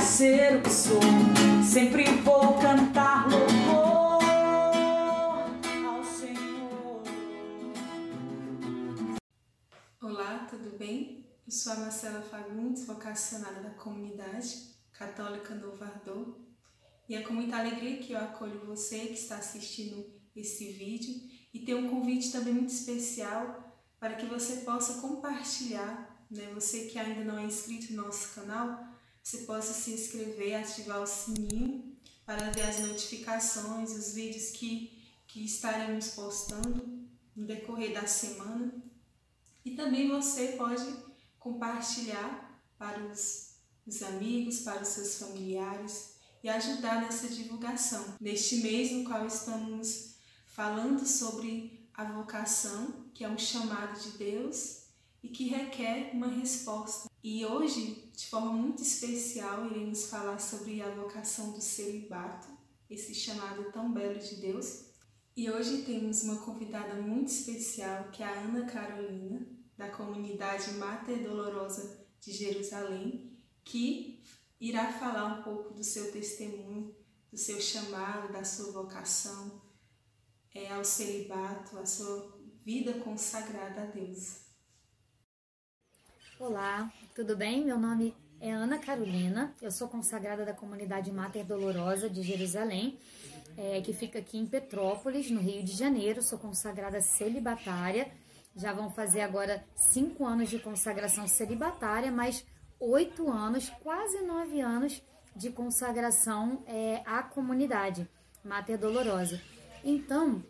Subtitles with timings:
[0.00, 1.00] ser o que sou.
[1.62, 4.22] Sempre vou cantar louvor
[5.86, 7.02] ao Senhor.
[10.00, 11.26] Olá, tudo bem?
[11.46, 14.54] Eu sou a Marcela Fagundes, vocacionada da comunidade
[14.92, 16.48] católica Novo.
[17.08, 20.04] E é com muita alegria que eu acolho você que está assistindo
[20.36, 21.14] esse vídeo
[21.52, 23.64] e tenho um convite também muito especial
[23.98, 26.50] para que você possa compartilhar, né?
[26.54, 28.87] Você que ainda não é inscrito no nosso canal,
[29.28, 35.44] você possa se inscrever, ativar o sininho para ver as notificações, os vídeos que, que
[35.44, 37.06] estaremos postando
[37.36, 38.72] no decorrer da semana.
[39.62, 40.82] E também você pode
[41.38, 43.56] compartilhar para os,
[43.86, 48.16] os amigos, para os seus familiares e ajudar nessa divulgação.
[48.18, 50.14] Neste mês no qual estamos
[50.46, 54.84] falando sobre a vocação, que é um chamado de Deus
[55.22, 57.07] e que requer uma resposta.
[57.22, 62.46] E hoje, de forma muito especial, iremos falar sobre a vocação do celibato,
[62.88, 64.84] esse chamado tão belo de Deus.
[65.36, 69.46] E hoje temos uma convidada muito especial, que é a Ana Carolina,
[69.76, 74.22] da comunidade Mater Dolorosa de Jerusalém, que
[74.60, 76.94] irá falar um pouco do seu testemunho,
[77.30, 79.60] do seu chamado, da sua vocação
[80.54, 84.47] é, ao celibato, a sua vida consagrada a Deus.
[86.40, 87.64] Olá, tudo bem?
[87.64, 92.96] Meu nome é Ana Carolina, eu sou consagrada da comunidade Mater Dolorosa de Jerusalém,
[93.56, 96.22] é, que fica aqui em Petrópolis, no Rio de Janeiro.
[96.22, 98.12] Sou consagrada celibatária,
[98.54, 102.46] já vão fazer agora cinco anos de consagração celibatária, mais
[102.78, 105.02] oito anos, quase nove anos
[105.34, 108.08] de consagração é, à comunidade
[108.44, 109.40] Mater Dolorosa.
[109.82, 110.40] Então,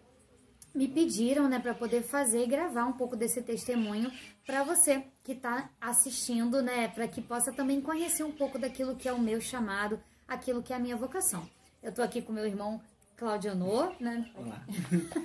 [0.79, 4.13] me pediram, né, para poder fazer e gravar um pouco desse testemunho
[4.47, 9.09] para você que está assistindo, né, para que possa também conhecer um pouco daquilo que
[9.09, 11.49] é o meu chamado, aquilo que é a minha vocação.
[11.83, 12.81] Eu tô aqui com meu irmão
[13.17, 14.31] Claudionor, né?
[14.37, 14.65] Olá.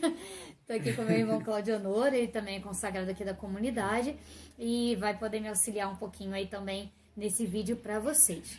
[0.65, 4.17] tô aqui com meu irmão Claudionor, ele também é consagrado aqui da comunidade
[4.57, 8.57] e vai poder me auxiliar um pouquinho aí também nesse vídeo para vocês.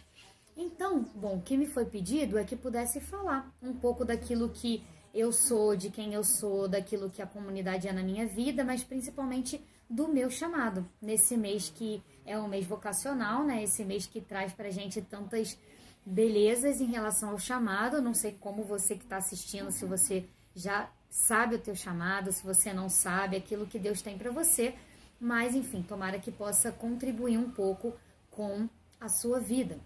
[0.57, 4.85] Então, bom, o que me foi pedido é que pudesse falar um pouco daquilo que
[5.15, 8.83] eu sou, de quem eu sou, daquilo que a comunidade é na minha vida, mas
[8.83, 13.63] principalmente do meu chamado, nesse mês que é um mês vocacional, né?
[13.63, 15.57] Esse mês que traz pra gente tantas
[16.05, 18.03] belezas em relação ao chamado.
[18.03, 22.43] Não sei como você que está assistindo, se você já sabe o teu chamado, se
[22.43, 24.75] você não sabe aquilo que Deus tem para você,
[25.21, 27.95] mas enfim, tomara que possa contribuir um pouco
[28.31, 28.69] com
[29.01, 29.79] a sua vida.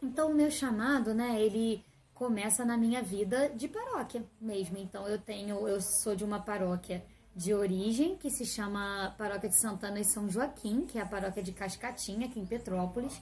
[0.00, 1.84] Então, o meu chamado, né, ele
[2.16, 4.76] começa na minha vida de paróquia mesmo.
[4.78, 7.04] Então eu tenho, eu sou de uma paróquia
[7.34, 11.42] de origem que se chama Paróquia de Santana e São Joaquim, que é a paróquia
[11.42, 13.20] de Cascatinha, aqui em Petrópolis.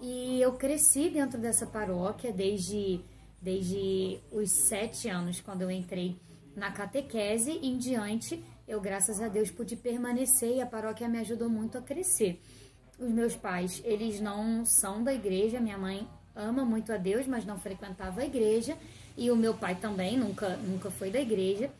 [0.00, 3.00] E eu cresci dentro dessa paróquia desde,
[3.42, 6.16] desde os sete anos, quando eu entrei
[6.54, 8.42] na catequese em diante.
[8.68, 12.40] Eu, graças a Deus, pude permanecer e a paróquia me ajudou muito a crescer.
[12.96, 17.44] Os meus pais, eles não são da igreja, minha mãe ama muito a Deus, mas
[17.44, 18.76] não frequentava a igreja.
[19.16, 21.70] E o meu pai também nunca, nunca foi da igreja.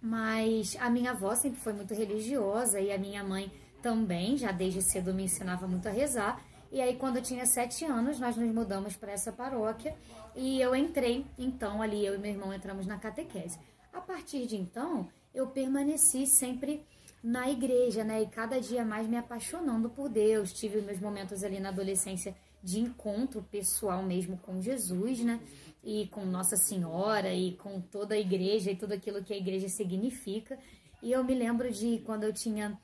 [0.00, 4.80] Mas a minha avó sempre foi muito religiosa e a minha mãe também, já desde
[4.80, 6.40] cedo me ensinava muito a rezar.
[6.70, 9.94] E aí, quando eu tinha sete anos, nós nos mudamos para essa paróquia
[10.34, 13.58] e eu entrei, então, ali eu e meu irmão entramos na catequese.
[13.92, 16.82] A partir de então, eu permaneci sempre
[17.22, 18.22] na igreja, né?
[18.22, 20.52] E cada dia mais me apaixonando por Deus.
[20.52, 25.40] Tive meus momentos ali na adolescência de encontro pessoal mesmo com Jesus, né?
[25.82, 29.68] E com Nossa Senhora e com toda a igreja e tudo aquilo que a igreja
[29.68, 30.58] significa.
[31.02, 32.78] E eu me lembro de quando eu tinha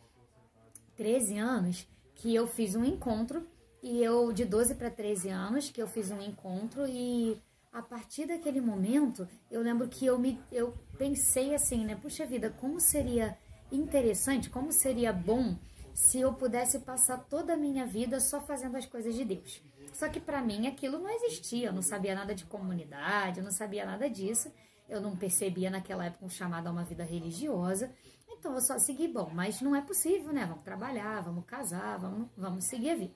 [0.97, 3.47] 13 anos, que eu fiz um encontro
[3.83, 7.41] e eu de 12 para 13 anos que eu fiz um encontro e
[7.73, 12.51] a partir daquele momento, eu lembro que eu me eu pensei assim, né, puxa vida,
[12.51, 13.39] como seria
[13.71, 15.57] interessante, como seria bom
[15.99, 19.61] se eu pudesse passar toda a minha vida só fazendo as coisas de Deus.
[19.93, 23.51] Só que para mim aquilo não existia, eu não sabia nada de comunidade, eu não
[23.51, 24.49] sabia nada disso.
[24.89, 27.93] Eu não percebia naquela época um chamado a uma vida religiosa.
[28.31, 30.47] Então eu só segui, bom, mas não é possível, né?
[30.47, 33.15] Vamos trabalhar, vamos casar, vamos, vamos seguir a vida.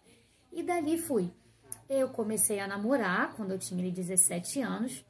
[0.50, 1.32] E dali fui.
[1.88, 5.06] Eu comecei a namorar quando eu tinha 17 anos.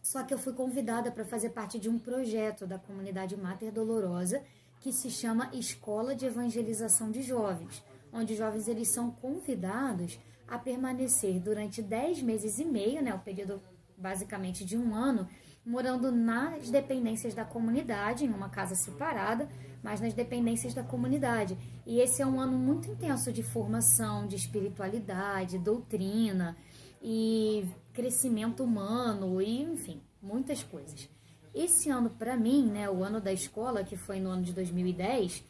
[0.00, 4.42] Só que eu fui convidada para fazer parte de um projeto da comunidade Mater Dolorosa,
[4.82, 7.82] que se chama Escola de Evangelização de Jovens,
[8.12, 10.18] onde os jovens eles são convidados
[10.48, 13.62] a permanecer durante 10 meses e meio, né, o período
[13.96, 15.28] basicamente de um ano,
[15.64, 19.48] morando nas dependências da comunidade, em uma casa separada,
[19.84, 21.56] mas nas dependências da comunidade.
[21.86, 26.56] E esse é um ano muito intenso de formação, de espiritualidade, doutrina.
[27.04, 31.08] e crescimento humano e, enfim, muitas coisas.
[31.54, 35.44] Esse ano para mim, né, o ano da escola, que foi no ano de 2010,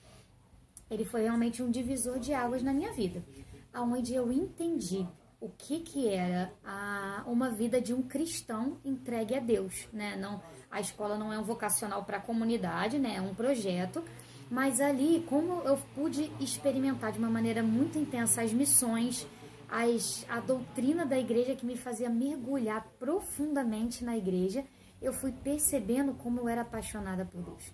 [0.91, 3.25] ele foi realmente um divisor de águas na minha vida,
[3.73, 5.07] aonde eu entendi
[5.41, 10.17] o que que era a, uma vida de um cristão entregue a Deus, né?
[10.17, 10.41] Não,
[10.71, 13.17] a escola não é um vocacional para a comunidade, né?
[13.17, 14.05] É um projeto,
[14.49, 19.27] mas ali como eu pude experimentar de uma maneira muito intensa as missões,
[19.69, 24.65] as, a doutrina da igreja que me fazia mergulhar profundamente na igreja,
[25.03, 27.73] eu fui percebendo como eu era apaixonada por Deus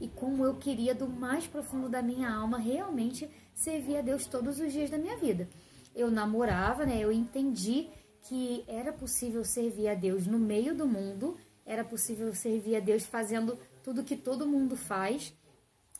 [0.00, 4.58] e como eu queria do mais profundo da minha alma realmente servir a Deus todos
[4.58, 5.48] os dias da minha vida.
[5.94, 6.98] Eu namorava, né?
[6.98, 7.88] Eu entendi
[8.22, 11.36] que era possível servir a Deus no meio do mundo,
[11.66, 15.34] era possível servir a Deus fazendo tudo que todo mundo faz.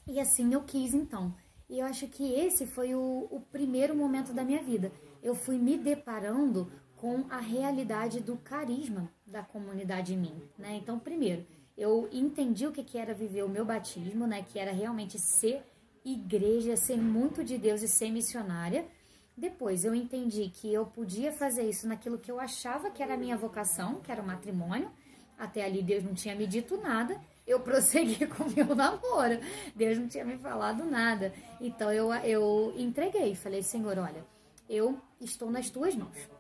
[0.07, 1.35] E assim eu quis então.
[1.69, 4.91] E eu acho que esse foi o, o primeiro momento da minha vida.
[5.23, 10.75] Eu fui me deparando com a realidade do carisma da comunidade em mim, né?
[10.75, 14.45] Então, primeiro, eu entendi o que, era viver o meu batismo, né?
[14.47, 15.63] Que era realmente ser
[16.05, 18.87] igreja, ser muito de Deus e ser missionária.
[19.35, 23.17] Depois eu entendi que eu podia fazer isso naquilo que eu achava que era a
[23.17, 24.91] minha vocação, que era o matrimônio.
[25.39, 27.19] Até ali Deus não tinha me dito nada.
[27.47, 29.41] Eu prossegui com o meu namoro.
[29.75, 31.33] Deus não tinha me falado nada.
[31.63, 33.35] Então eu, eu entreguei.
[33.35, 34.23] Falei, Senhor, olha,
[34.69, 36.40] eu estou nas tuas mãos.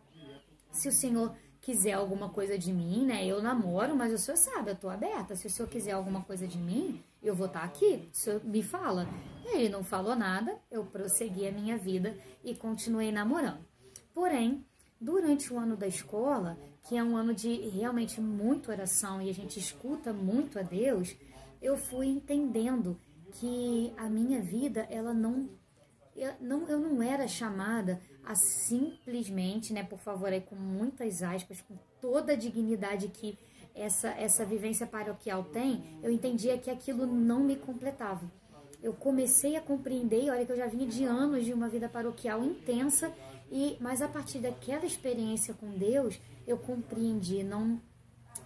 [0.73, 3.25] Se o Senhor quiser alguma coisa de mim, né?
[3.27, 5.37] Eu namoro, mas o senhor sabe, eu tô aberta.
[5.37, 8.09] Se o senhor quiser alguma coisa de mim, eu vou estar tá aqui.
[8.13, 9.07] O senhor me fala.
[9.45, 13.65] Ele não falou nada, eu prossegui a minha vida e continuei namorando.
[14.15, 14.65] Porém,
[15.01, 16.59] durante o ano da escola,
[16.89, 21.15] que é um ano de realmente muita oração e a gente escuta muito a Deus,
[21.61, 22.99] eu fui entendendo
[23.33, 25.49] que a minha vida, ela não
[26.17, 31.61] eu não, eu não era chamada a simplesmente, né, por favor, aí com muitas aspas,
[31.61, 33.39] com toda a dignidade que
[33.75, 38.31] essa, essa vivência paroquial tem, eu entendia que aquilo não me completava.
[38.83, 42.43] Eu comecei a compreender, olha que eu já vinha de anos de uma vida paroquial
[42.43, 43.13] intensa,
[43.51, 47.81] e mas a partir daquela experiência com Deus, eu compreendi, não,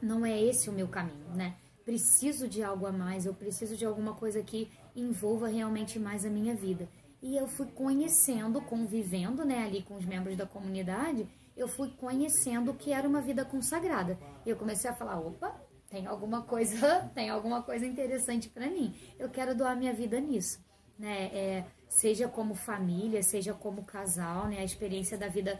[0.02, 1.56] não é esse o meu caminho, né?
[1.84, 6.30] Preciso de algo a mais, eu preciso de alguma coisa que envolva realmente mais a
[6.30, 6.88] minha vida.
[7.24, 11.26] E eu fui conhecendo, convivendo né, ali com os membros da comunidade,
[11.56, 14.18] eu fui conhecendo o que era uma vida consagrada.
[14.44, 18.94] E eu comecei a falar, opa, tem alguma coisa, tem alguma coisa interessante para mim.
[19.18, 20.62] Eu quero doar minha vida nisso,
[20.98, 21.30] né?
[21.32, 24.58] É, seja como família, seja como casal, né?
[24.58, 25.58] A experiência da vida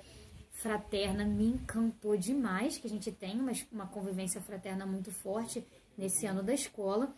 [0.51, 6.27] fraterna me encantou demais, que a gente tem uma, uma convivência fraterna muito forte nesse
[6.27, 7.17] ano da escola.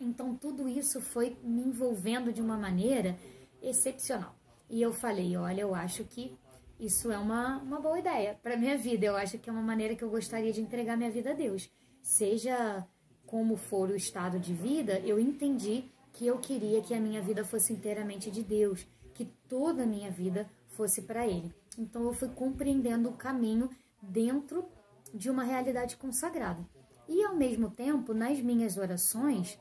[0.00, 3.18] Então tudo isso foi me envolvendo de uma maneira
[3.68, 4.34] excepcional.
[4.68, 6.36] E eu falei, olha, eu acho que
[6.78, 9.06] isso é uma, uma boa ideia para minha vida.
[9.06, 11.70] Eu acho que é uma maneira que eu gostaria de entregar minha vida a Deus.
[12.02, 12.86] Seja
[13.26, 17.44] como for o estado de vida, eu entendi que eu queria que a minha vida
[17.44, 21.52] fosse inteiramente de Deus, que toda a minha vida fosse para Ele.
[21.76, 23.68] Então eu fui compreendendo o caminho
[24.00, 24.64] dentro
[25.12, 26.64] de uma realidade consagrada.
[27.08, 29.58] E ao mesmo tempo, nas minhas orações,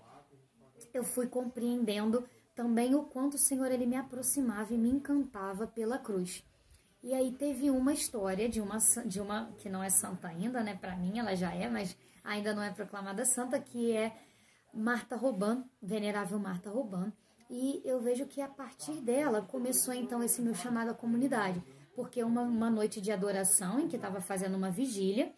[0.94, 2.24] eu fui compreendendo
[2.56, 6.44] também o quanto o Senhor ele me aproximava e me encantava pela cruz.
[7.04, 10.76] E aí teve uma história de uma de uma que não é santa ainda, né?
[10.76, 14.18] Para mim ela já é, mas ainda não é proclamada santa, que é
[14.74, 17.14] Marta Roban, venerável Marta Roban.
[17.50, 21.62] E eu vejo que a partir dela começou então esse meu chamado à comunidade,
[21.96, 25.32] porque uma, uma noite de adoração em que estava fazendo uma vigília,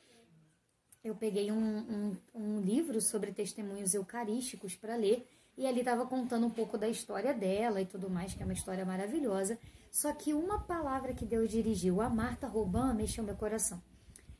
[1.04, 6.46] eu peguei um, um, um livro sobre testemunhos eucarísticos para ler e ali estava contando
[6.46, 9.58] um pouco da história dela e tudo mais, que é uma história maravilhosa.
[9.92, 13.82] Só que uma palavra que Deus dirigiu a Marta Robã mexeu meu coração.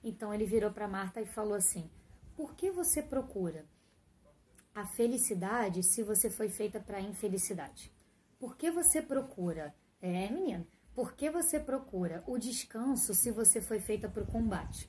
[0.04, 1.90] Então ele virou para Marta e falou assim:
[2.36, 3.66] Por que você procura
[4.76, 7.92] a felicidade se você foi feita para infelicidade?
[8.38, 9.74] Por que você procura?
[10.00, 10.68] É, menina.
[10.94, 14.88] Por que você procura o descanso se você foi feita para o combate?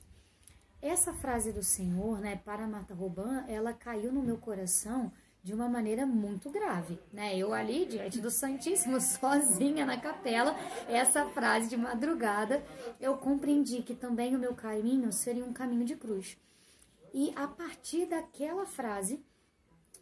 [0.81, 5.11] Essa frase do Senhor, né, para Marta Robã, ela caiu no meu coração
[5.43, 7.37] de uma maneira muito grave, né?
[7.37, 10.55] Eu ali diante do Santíssimo, sozinha na capela,
[10.87, 12.63] essa frase de madrugada,
[12.99, 16.37] eu compreendi que também o meu caminho seria um caminho de cruz.
[17.13, 19.23] E a partir daquela frase,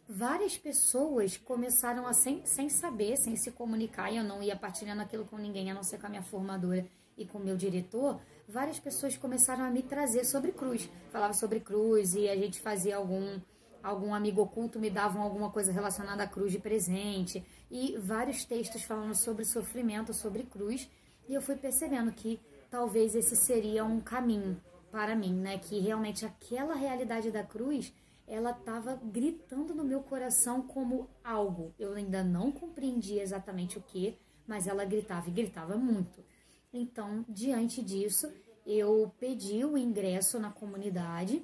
[0.08, 5.02] várias pessoas começaram a, sem, sem saber, sem se comunicar, e eu não ia partilhando
[5.02, 8.20] aquilo com ninguém, a não ser com a minha formadora e com o meu diretor,
[8.48, 10.88] várias pessoas começaram a me trazer sobre cruz.
[11.10, 13.38] Falava sobre cruz e a gente fazia algum
[13.82, 18.82] algum amigo oculto me davam alguma coisa relacionada à cruz de presente e vários textos
[18.82, 20.88] falando sobre sofrimento, sobre cruz,
[21.28, 25.58] e eu fui percebendo que talvez esse seria um caminho para mim, né?
[25.58, 27.92] Que realmente aquela realidade da cruz,
[28.26, 31.74] ela estava gritando no meu coração como algo.
[31.78, 34.16] Eu ainda não compreendia exatamente o que,
[34.46, 36.24] mas ela gritava e gritava muito.
[36.72, 38.30] Então, diante disso,
[38.66, 41.42] eu pedi o ingresso na comunidade,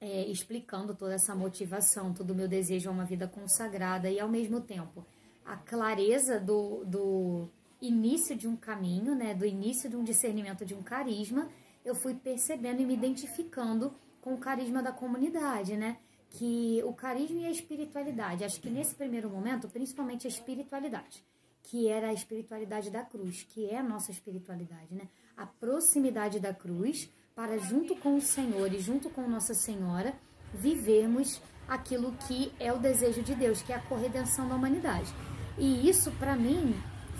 [0.00, 4.28] é, explicando toda essa motivação, todo o meu desejo a uma vida consagrada e, ao
[4.28, 5.06] mesmo tempo,
[5.44, 7.48] a clareza do, do
[7.80, 11.48] início de um caminho, né, do início de um discernimento de um carisma,
[11.84, 15.98] eu fui percebendo e me identificando com o carisma da comunidade, né?
[16.30, 21.24] Que o carisma e a espiritualidade, acho que nesse primeiro momento, principalmente a espiritualidade,
[21.62, 25.08] que era a espiritualidade da cruz, que é a nossa espiritualidade, né?
[25.36, 30.14] A proximidade da cruz para junto com o Senhor e junto com Nossa Senhora
[30.54, 35.12] vivermos aquilo que é o desejo de Deus, que é a corredenção da humanidade.
[35.58, 36.74] E isso para mim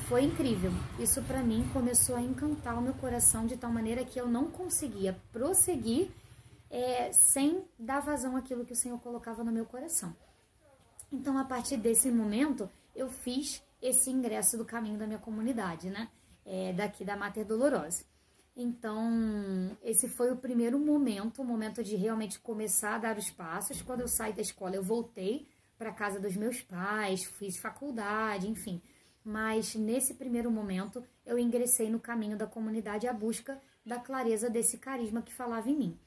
[0.09, 0.73] foi incrível.
[0.99, 4.51] Isso para mim começou a encantar o meu coração de tal maneira que eu não
[4.51, 6.11] conseguia prosseguir
[6.71, 10.17] é, sem dar vazão àquilo que o Senhor colocava no meu coração.
[11.13, 16.09] Então, a partir desse momento, eu fiz esse ingresso do caminho da minha comunidade, né?
[16.45, 18.05] É, daqui da Mater Dolorosa.
[18.57, 19.11] Então,
[19.97, 23.81] esse foi o primeiro momento, o momento de realmente começar a dar os passos.
[23.81, 25.49] Quando eu saí da escola, eu voltei
[25.79, 28.83] para casa dos meus pais, fiz faculdade, enfim.
[29.25, 34.77] Mas nesse primeiro momento, eu ingressei no caminho da comunidade à busca da clareza desse
[34.77, 35.99] carisma que falava em mim.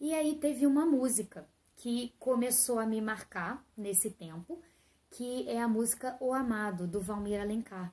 [0.00, 4.62] E aí teve uma música que começou a me marcar nesse tempo,
[5.10, 7.92] que é a música O Amado, do Valmir Alencar.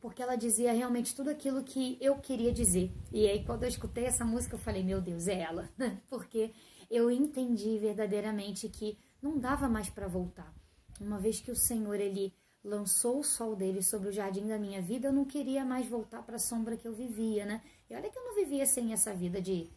[0.00, 2.90] Porque ela dizia realmente tudo aquilo que eu queria dizer.
[3.12, 5.68] E aí, quando eu escutei essa música, eu falei: Meu Deus, é ela.
[6.08, 6.52] Porque
[6.90, 10.52] eu entendi verdadeiramente que não dava mais para voltar.
[11.00, 14.82] Uma vez que o Senhor ele lançou o sol dele sobre o jardim da minha
[14.82, 17.62] vida, eu não queria mais voltar para a sombra que eu vivia, né?
[17.88, 19.70] E olha que eu não vivia sem essa vida de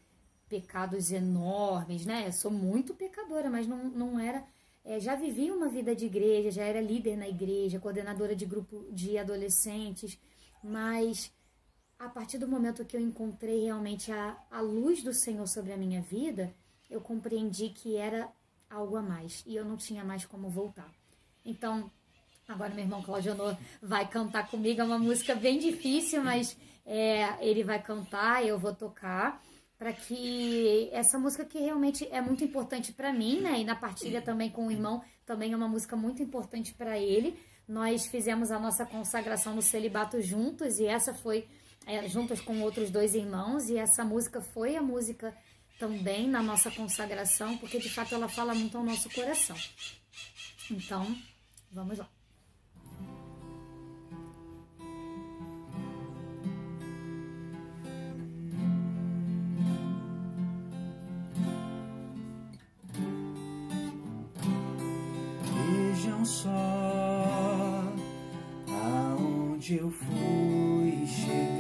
[0.50, 2.28] pecados enormes, né?
[2.28, 4.46] Eu sou muito pecadora, mas não, não era.
[4.86, 8.86] É, já vivia uma vida de igreja, já era líder na igreja, coordenadora de grupo
[8.92, 10.20] de adolescentes,
[10.62, 11.32] mas
[11.98, 15.78] a partir do momento que eu encontrei realmente a, a luz do Senhor sobre a
[15.78, 16.54] minha vida,
[16.90, 18.30] eu compreendi que era
[18.70, 20.92] algo a mais e eu não tinha mais como voltar.
[21.46, 21.90] Então,
[22.48, 23.36] agora meu irmão Claudio
[23.82, 28.76] vai cantar comigo, é uma música bem difícil, mas é, ele vai cantar, eu vou
[28.76, 29.42] tocar
[29.84, 33.60] para que essa música que realmente é muito importante para mim, né?
[33.60, 37.38] E na partilha também com o irmão, também é uma música muito importante para ele.
[37.68, 41.46] Nós fizemos a nossa consagração no celibato juntos e essa foi
[41.86, 45.36] é, juntos com outros dois irmãos e essa música foi a música
[45.78, 49.58] também na nossa consagração, porque de fato ela fala muito ao nosso coração.
[50.72, 51.14] Então,
[51.74, 52.23] vamos lá.
[66.26, 66.50] Só
[68.68, 71.53] aonde eu fui chegar.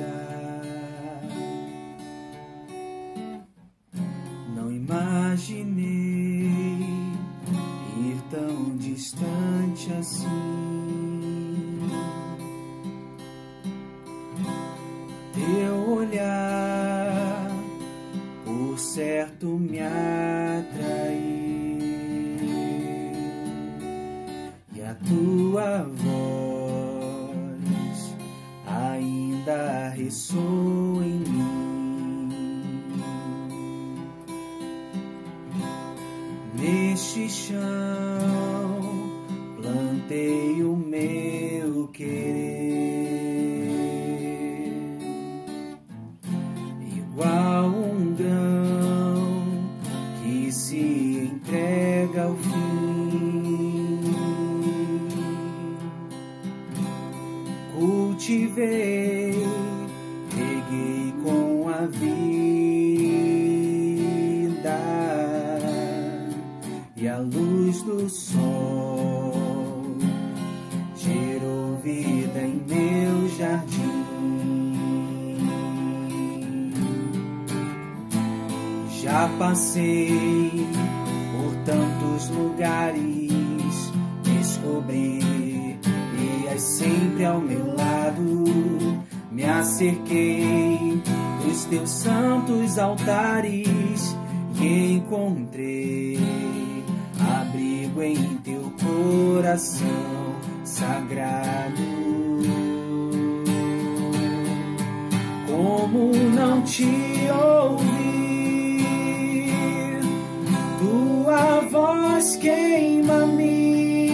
[112.13, 114.08] Voz queima-me,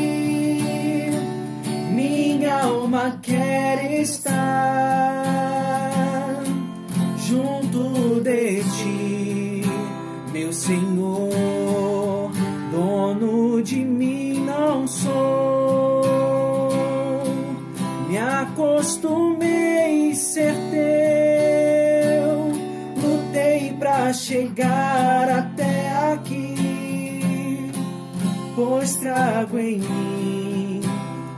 [1.91, 5.23] minha alma quer estar
[7.17, 9.63] junto de ti,
[10.31, 12.31] meu Senhor,
[12.71, 16.01] dono de mim não sou.
[18.07, 22.29] Me acostumei a ser teu,
[23.03, 25.18] lutei pra chegar
[29.09, 30.81] trago em mim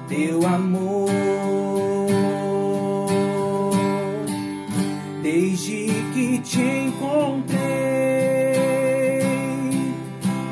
[0.10, 1.10] teu amor.
[5.24, 7.62] Desde que te encontrei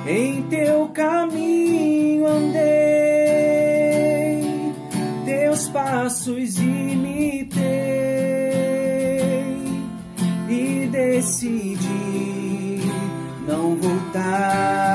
[0.07, 2.61] em teu caminho andei,
[5.25, 7.59] teus passos imitei
[10.47, 12.79] e decidi
[13.45, 14.88] não voltar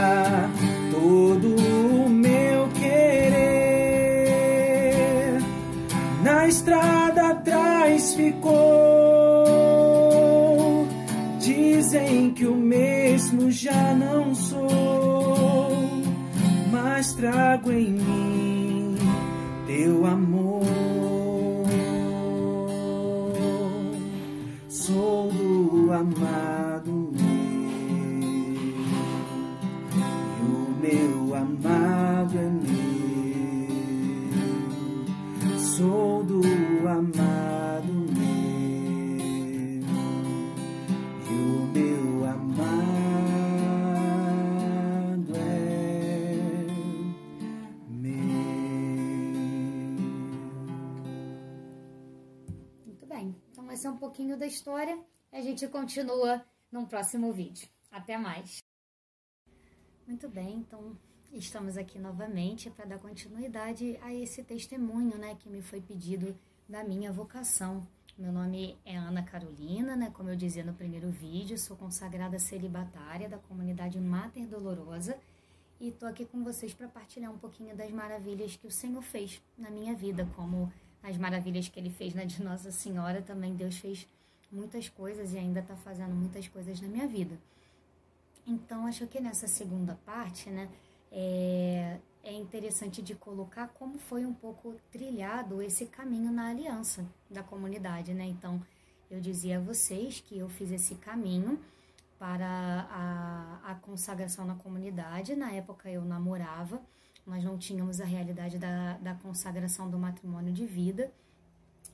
[17.18, 17.60] mas
[53.82, 54.96] é um pouquinho da história.
[55.32, 57.68] A gente continua num próximo vídeo.
[57.90, 58.58] Até mais.
[60.06, 60.96] Muito bem, então
[61.32, 66.84] estamos aqui novamente para dar continuidade a esse testemunho, né, que me foi pedido da
[66.84, 67.86] minha vocação.
[68.16, 73.28] Meu nome é Ana Carolina, né, como eu dizia no primeiro vídeo, sou consagrada celibatária
[73.28, 75.18] da comunidade Mater Dolorosa
[75.80, 79.42] e tô aqui com vocês para partilhar um pouquinho das maravilhas que o Senhor fez
[79.58, 80.72] na minha vida, como
[81.04, 84.08] as maravilhas que ele fez na de Nossa Senhora, também Deus fez
[84.50, 87.38] muitas coisas e ainda está fazendo muitas coisas na minha vida.
[88.46, 90.68] Então, acho que nessa segunda parte, né,
[91.12, 97.42] é, é interessante de colocar como foi um pouco trilhado esse caminho na aliança da
[97.42, 98.24] comunidade, né?
[98.24, 98.60] Então,
[99.10, 101.60] eu dizia a vocês que eu fiz esse caminho
[102.18, 105.36] para a, a consagração na comunidade.
[105.36, 106.80] Na época eu namorava,
[107.26, 111.10] nós não tínhamos a realidade da, da consagração do matrimônio de vida.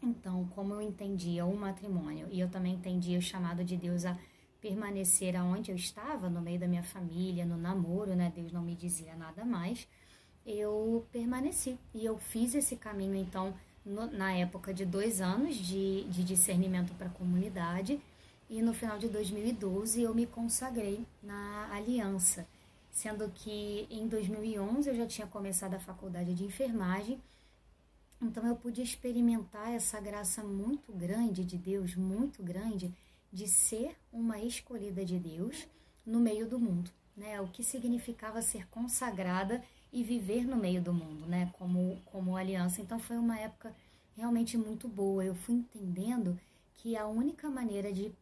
[0.03, 4.17] Então, como eu entendia o matrimônio e eu também entendia o chamado de Deus a
[4.61, 8.33] permanecer aonde eu estava, no meio da minha família, no namoro, né?
[8.35, 9.87] Deus não me dizia nada mais.
[10.45, 16.05] Eu permaneci e eu fiz esse caminho, então, no, na época de dois anos de,
[16.05, 18.01] de discernimento para a comunidade.
[18.49, 22.47] E no final de 2012 eu me consagrei na aliança,
[22.91, 27.21] sendo que em 2011 eu já tinha começado a faculdade de enfermagem.
[28.21, 32.93] Então eu pude experimentar essa graça muito grande de Deus, muito grande,
[33.33, 35.67] de ser uma escolhida de Deus
[36.05, 37.41] no meio do mundo, né?
[37.41, 41.51] O que significava ser consagrada e viver no meio do mundo, né?
[41.55, 42.81] Como como aliança.
[42.83, 43.75] Então foi uma época
[44.17, 45.25] realmente muito boa.
[45.25, 46.39] Eu fui entendendo
[46.75, 48.13] que a única maneira de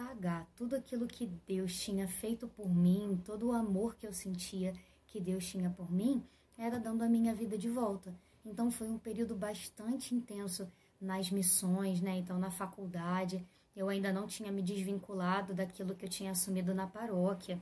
[0.00, 4.72] pagar tudo aquilo que Deus tinha feito por mim, todo o amor que eu sentia
[5.06, 6.24] que Deus tinha por mim,
[6.56, 8.14] era dando a minha vida de volta.
[8.42, 10.66] Então foi um período bastante intenso
[10.98, 12.16] nas missões, né?
[12.16, 16.86] Então na faculdade, eu ainda não tinha me desvinculado daquilo que eu tinha assumido na
[16.86, 17.60] paróquia.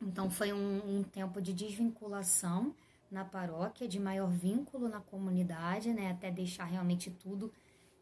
[0.00, 2.74] Então foi um, um tempo de desvinculação
[3.08, 6.10] na paróquia, de maior vínculo na comunidade, né?
[6.10, 7.52] Até deixar realmente tudo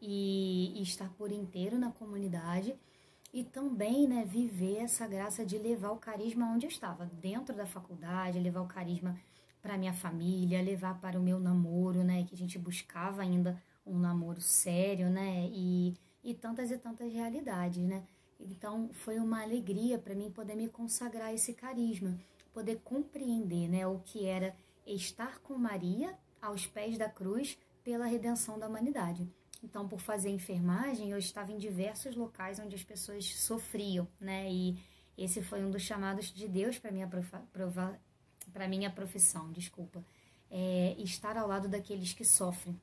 [0.01, 2.75] e, e estar por inteiro na comunidade
[3.33, 7.65] e também né, viver essa graça de levar o carisma onde eu estava, dentro da
[7.65, 9.17] faculdade, levar o carisma
[9.61, 13.97] para minha família, levar para o meu namoro, né, que a gente buscava ainda um
[13.97, 18.03] namoro sério, né, e, e tantas e tantas realidades, né.
[18.39, 22.19] Então foi uma alegria para mim poder me consagrar esse carisma,
[22.53, 28.59] poder compreender, né, o que era estar com Maria aos pés da cruz pela redenção
[28.59, 29.27] da humanidade.
[29.63, 34.51] Então, por fazer enfermagem, eu estava em diversos locais onde as pessoas sofriam, né?
[34.51, 34.77] E
[35.17, 37.07] esse foi um dos chamados de Deus para minha
[38.51, 40.03] para minha profissão, desculpa,
[40.49, 42.79] é estar ao lado daqueles que sofrem.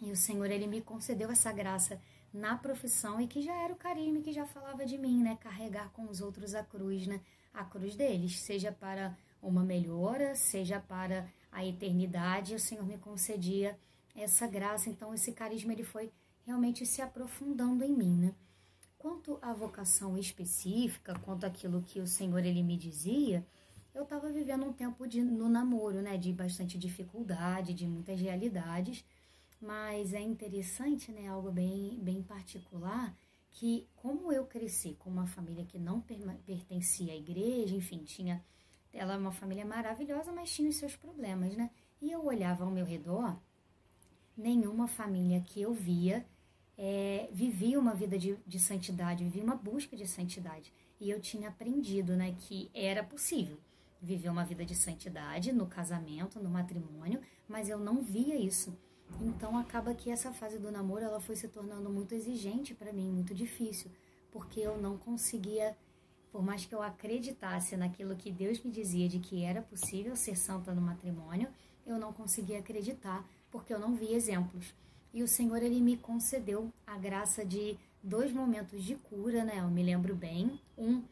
[0.00, 2.00] E o Senhor ele me concedeu essa graça
[2.32, 5.36] na profissão e que já era o carisma que já falava de mim, né?
[5.40, 7.20] Carregar com os outros a cruz, né?
[7.52, 13.78] A cruz deles, seja para uma melhora, seja para a eternidade, o Senhor me concedia
[14.14, 14.88] essa graça.
[14.88, 16.10] Então esse carisma ele foi
[16.44, 18.34] realmente se aprofundando em mim, né?
[18.98, 23.46] Quanto à vocação específica, quanto àquilo que o Senhor ele me dizia,
[23.94, 29.04] eu estava vivendo um tempo de, no namoro, né, de bastante dificuldade, de muitas realidades,
[29.60, 33.16] mas é interessante, né, algo bem, bem particular,
[33.50, 36.00] que como eu cresci com uma família que não
[36.46, 38.44] pertencia à igreja, enfim, tinha,
[38.92, 41.70] ela é uma família maravilhosa, mas tinha os seus problemas, né,
[42.00, 43.36] e eu olhava ao meu redor,
[44.40, 46.24] nenhuma família que eu via
[46.82, 50.72] é, vivia uma vida de, de santidade, vivia uma busca de santidade.
[50.98, 53.58] E eu tinha aprendido né, que era possível
[54.00, 58.74] viver uma vida de santidade no casamento, no matrimônio, mas eu não via isso.
[59.20, 63.10] Então acaba que essa fase do namoro ela foi se tornando muito exigente para mim,
[63.10, 63.90] muito difícil,
[64.32, 65.76] porque eu não conseguia,
[66.32, 70.36] por mais que eu acreditasse naquilo que Deus me dizia de que era possível ser
[70.36, 71.48] santa no matrimônio,
[71.86, 74.74] eu não conseguia acreditar porque eu não via exemplos.
[75.12, 79.58] E o Senhor ele me concedeu a graça de dois momentos de cura, né?
[79.58, 80.60] Eu me lembro bem.
[80.78, 81.02] Um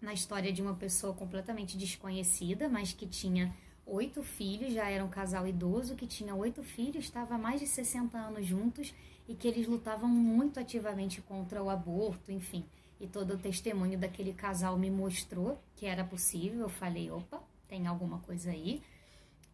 [0.00, 3.54] na história de uma pessoa completamente desconhecida, mas que tinha
[3.86, 7.66] oito filhos, já era um casal idoso que tinha oito filhos, estava há mais de
[7.68, 8.92] 60 anos juntos
[9.28, 12.64] e que eles lutavam muito ativamente contra o aborto, enfim.
[13.00, 16.60] E todo o testemunho daquele casal me mostrou que era possível.
[16.60, 18.82] Eu falei, opa, tem alguma coisa aí.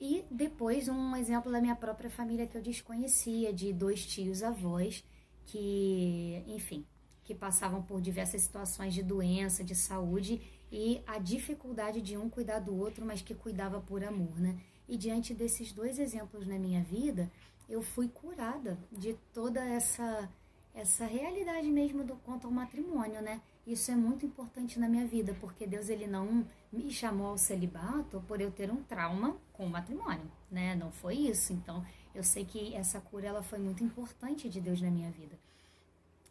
[0.00, 5.04] E depois um exemplo da minha própria família que eu desconhecia, de dois tios avós
[5.44, 6.84] que, enfim,
[7.24, 12.60] que passavam por diversas situações de doença, de saúde e a dificuldade de um cuidar
[12.60, 14.58] do outro, mas que cuidava por amor, né?
[14.88, 17.30] E diante desses dois exemplos na minha vida,
[17.68, 20.30] eu fui curada de toda essa
[20.74, 23.40] essa realidade mesmo do quanto ao matrimônio, né?
[23.68, 28.24] Isso é muito importante na minha vida, porque Deus ele não me chamou ao celibato
[28.26, 30.74] por eu ter um trauma com o matrimônio, né?
[30.74, 31.52] Não foi isso.
[31.52, 35.38] Então, eu sei que essa cura ela foi muito importante de Deus na minha vida.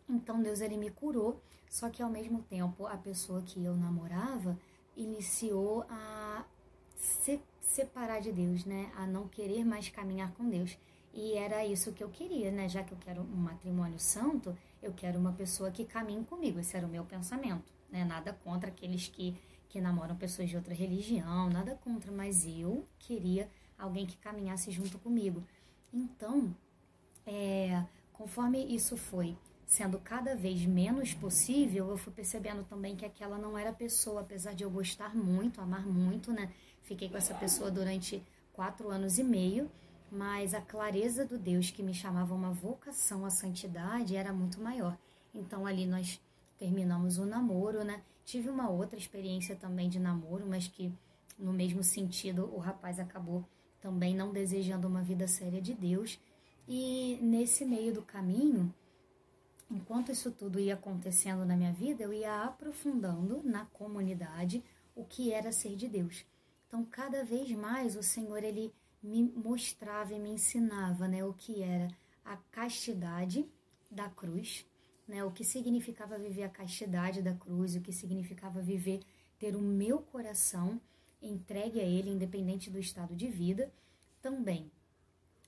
[0.09, 4.57] Então, Deus ele me curou, só que ao mesmo tempo a pessoa que eu namorava
[4.95, 6.43] iniciou a
[6.95, 8.91] se separar de Deus, né?
[8.97, 10.75] A não querer mais caminhar com Deus.
[11.13, 12.67] E era isso que eu queria, né?
[12.67, 16.59] Já que eu quero um matrimônio santo, eu quero uma pessoa que caminhe comigo.
[16.59, 18.03] Esse era o meu pensamento, né?
[18.03, 19.35] Nada contra aqueles que,
[19.69, 24.97] que namoram pessoas de outra religião, nada contra, mas eu queria alguém que caminhasse junto
[24.97, 25.43] comigo.
[25.93, 26.55] Então,
[27.25, 33.37] é, conforme isso foi sendo cada vez menos possível, eu fui percebendo também que aquela
[33.37, 36.51] não era pessoa, apesar de eu gostar muito, amar muito, né?
[36.83, 39.69] Fiquei com essa pessoa durante quatro anos e meio
[40.11, 44.97] mas a clareza do Deus que me chamava uma vocação à santidade era muito maior.
[45.33, 46.21] Então ali nós
[46.57, 48.01] terminamos o namoro, né?
[48.25, 50.91] Tive uma outra experiência também de namoro, mas que
[51.37, 53.45] no mesmo sentido o rapaz acabou
[53.79, 56.19] também não desejando uma vida séria de Deus.
[56.67, 58.73] E nesse meio do caminho,
[59.69, 64.63] enquanto isso tudo ia acontecendo na minha vida, eu ia aprofundando na comunidade
[64.95, 66.25] o que era ser de Deus.
[66.67, 71.61] Então, cada vez mais o Senhor ele me mostrava e me ensinava né, o que
[71.61, 71.87] era
[72.25, 73.47] a castidade
[73.89, 74.65] da cruz,
[75.07, 79.01] né, o que significava viver a castidade da cruz, o que significava viver,
[79.39, 80.81] ter o meu coração
[81.21, 83.71] entregue a Ele, independente do estado de vida.
[84.21, 84.71] Também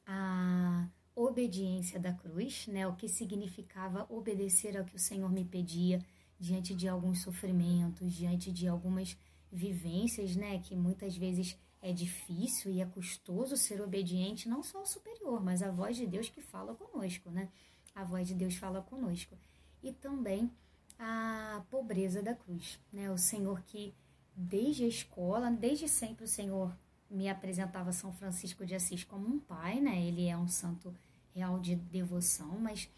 [0.05, 6.03] a obediência da cruz, né, o que significava obedecer ao que o Senhor me pedia
[6.39, 9.17] diante de alguns sofrimentos, diante de algumas
[9.51, 14.85] vivências, né, que muitas vezes é difícil e é custoso ser obediente não só ao
[14.85, 17.49] superior, mas à voz de Deus que fala conosco, né?
[17.95, 19.37] A voz de Deus fala conosco.
[19.81, 20.51] E também
[20.97, 23.09] a pobreza da cruz, né?
[23.09, 23.93] O Senhor que
[24.35, 26.77] desde a escola, desde sempre o Senhor
[27.09, 30.01] me apresentava São Francisco de Assis como um pai, né?
[30.01, 30.93] Ele é um santo
[31.33, 32.89] real de devoção, mas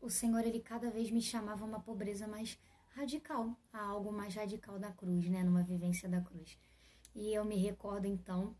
[0.00, 2.58] o Senhor ele cada vez me chamava uma pobreza mais
[2.94, 5.42] radical, a algo mais radical da cruz, né?
[5.42, 6.58] Numa vivência da cruz.
[7.14, 8.54] E eu me recordo então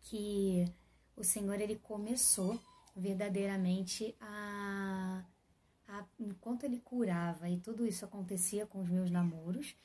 [0.00, 0.64] que
[1.16, 2.58] o Senhor ele começou
[2.96, 5.24] verdadeiramente a,
[5.86, 9.76] a enquanto ele curava e tudo isso acontecia com os meus namoros,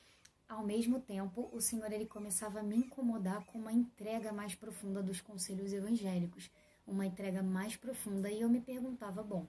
[0.48, 5.02] ao mesmo tempo o Senhor ele começava a me incomodar com uma entrega mais profunda
[5.02, 6.50] dos conselhos evangélicos,
[6.86, 9.46] uma entrega mais profunda e eu me perguntava, bom,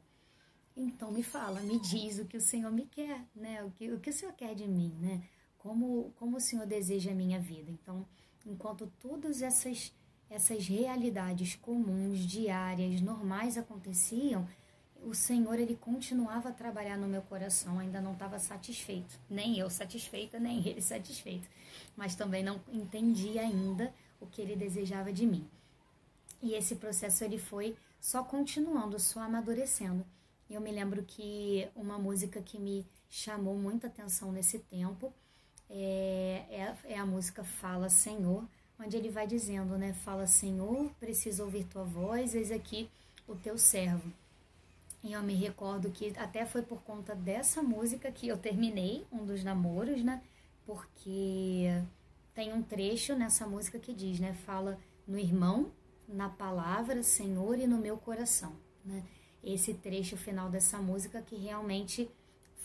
[0.75, 3.63] então me fala, me diz o que o Senhor me quer, né?
[3.63, 5.23] O que o, que o Senhor quer de mim, né?
[5.57, 7.71] Como, como o Senhor deseja a minha vida.
[7.71, 8.05] Então,
[8.45, 9.93] enquanto todas essas,
[10.29, 14.47] essas realidades comuns, diárias, normais aconteciam,
[15.03, 19.69] o Senhor ele continuava a trabalhar no meu coração, ainda não estava satisfeito, nem eu
[19.69, 21.47] satisfeita, nem ele satisfeito,
[21.95, 25.47] mas também não entendi ainda o que ele desejava de mim.
[26.41, 30.05] E esse processo ele foi só continuando, só amadurecendo.
[30.49, 35.13] Eu me lembro que uma música que me chamou muita atenção nesse tempo
[35.69, 38.43] é, é, é a música Fala Senhor,
[38.79, 39.93] onde ele vai dizendo, né?
[39.93, 42.89] Fala Senhor, preciso ouvir tua voz, eis aqui
[43.27, 44.11] o teu servo.
[45.03, 49.23] E eu me recordo que até foi por conta dessa música que eu terminei um
[49.23, 50.21] dos namoros, né?
[50.65, 51.69] Porque
[52.33, 54.33] tem um trecho nessa música que diz, né?
[54.33, 55.71] Fala no irmão,
[56.07, 59.03] na palavra, Senhor e no meu coração, né?
[59.43, 62.09] Esse trecho final dessa música que realmente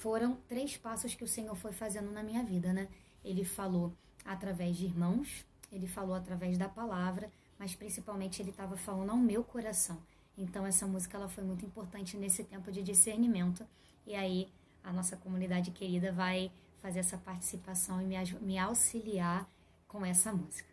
[0.00, 2.88] foram três passos que o Senhor foi fazendo na minha vida, né?
[3.22, 3.92] Ele falou
[4.24, 9.44] através de irmãos, ele falou através da palavra, mas principalmente ele estava falando ao meu
[9.44, 9.98] coração.
[10.38, 13.66] Então essa música ela foi muito importante nesse tempo de discernimento.
[14.06, 14.48] E aí
[14.82, 19.46] a nossa comunidade querida vai fazer essa participação e me, me auxiliar
[19.86, 20.70] com essa música.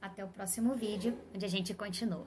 [0.00, 2.26] Até o próximo vídeo, onde a gente continua.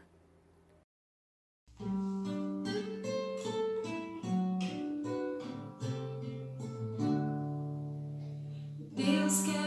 [9.44, 9.65] Muito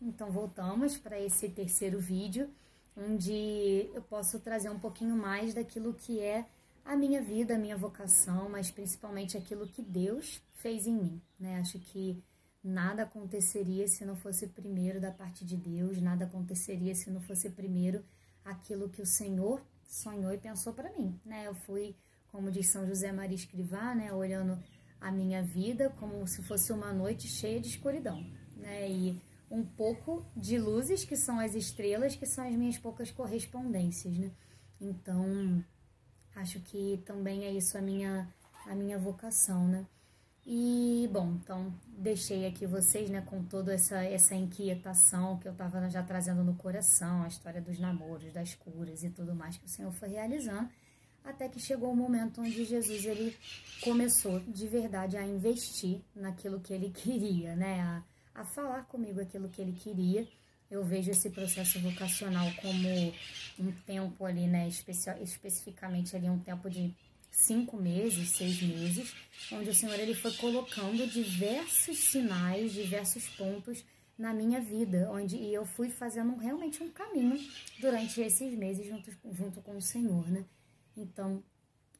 [0.00, 2.48] Então voltamos para esse terceiro vídeo,
[2.96, 6.46] onde eu posso trazer um pouquinho mais daquilo que é
[6.84, 11.58] a minha vida, a minha vocação, mas principalmente aquilo que Deus fez em mim, né?
[11.58, 12.22] Acho que
[12.62, 17.50] nada aconteceria se não fosse primeiro da parte de Deus, nada aconteceria se não fosse
[17.50, 18.04] primeiro
[18.44, 21.46] aquilo que o Senhor sonhou e pensou para mim, né?
[21.46, 21.94] Eu fui,
[22.28, 24.58] como diz São José Maria Escrivá, né, olhando
[25.00, 28.24] a minha vida como se fosse uma noite cheia de escuridão,
[28.56, 28.88] né?
[28.88, 29.20] E
[29.52, 34.32] um pouco de luzes que são as estrelas, que são as minhas poucas correspondências, né?
[34.80, 35.62] Então,
[36.34, 38.28] acho que também é isso a minha
[38.66, 39.86] a minha vocação, né?
[40.44, 45.88] E, bom, então deixei aqui vocês, né, com toda essa, essa inquietação que eu estava
[45.88, 49.68] já trazendo no coração, a história dos namoros, das curas e tudo mais que o
[49.68, 50.68] Senhor foi realizando,
[51.22, 53.36] até que chegou o momento onde Jesus ele
[53.82, 58.02] começou de verdade a investir naquilo que ele queria, né, a,
[58.34, 60.26] a falar comigo aquilo que ele queria.
[60.70, 62.88] Eu vejo esse processo vocacional como
[63.58, 66.94] um tempo ali, né, especi especificamente ali um tempo de
[67.30, 69.14] cinco meses, seis meses,
[69.52, 73.84] onde o Senhor ele foi colocando diversos sinais, diversos pontos
[74.18, 77.38] na minha vida, onde e eu fui fazendo realmente um caminho
[77.80, 80.44] durante esses meses junto, junto com o Senhor, né?
[80.96, 81.42] Então,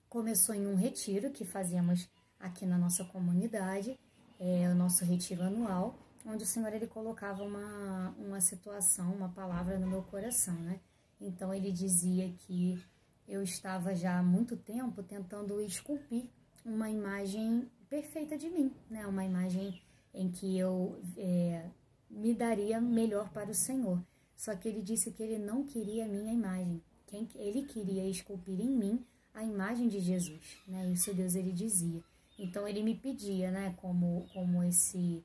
[0.09, 3.99] começou em um retiro que fazíamos aqui na nossa comunidade,
[4.39, 9.79] é, o nosso retiro anual, onde o Senhor ele colocava uma, uma situação, uma palavra
[9.79, 10.81] no meu coração, né?
[11.21, 12.83] Então, ele dizia que
[13.29, 16.25] eu estava já há muito tempo tentando esculpir
[16.65, 19.07] uma imagem perfeita de mim, né?
[19.07, 19.81] Uma imagem
[20.15, 21.65] em que eu é,
[22.11, 24.03] me daria melhor para o Senhor.
[24.37, 26.83] Só que ele disse que ele não queria a minha imagem.
[27.07, 29.05] Quem, ele queria esculpir em mim
[29.35, 30.91] a imagem de Jesus, né?
[30.91, 32.03] Isso Deus ele dizia.
[32.39, 33.75] Então ele me pedia, né?
[33.77, 35.25] Como como esse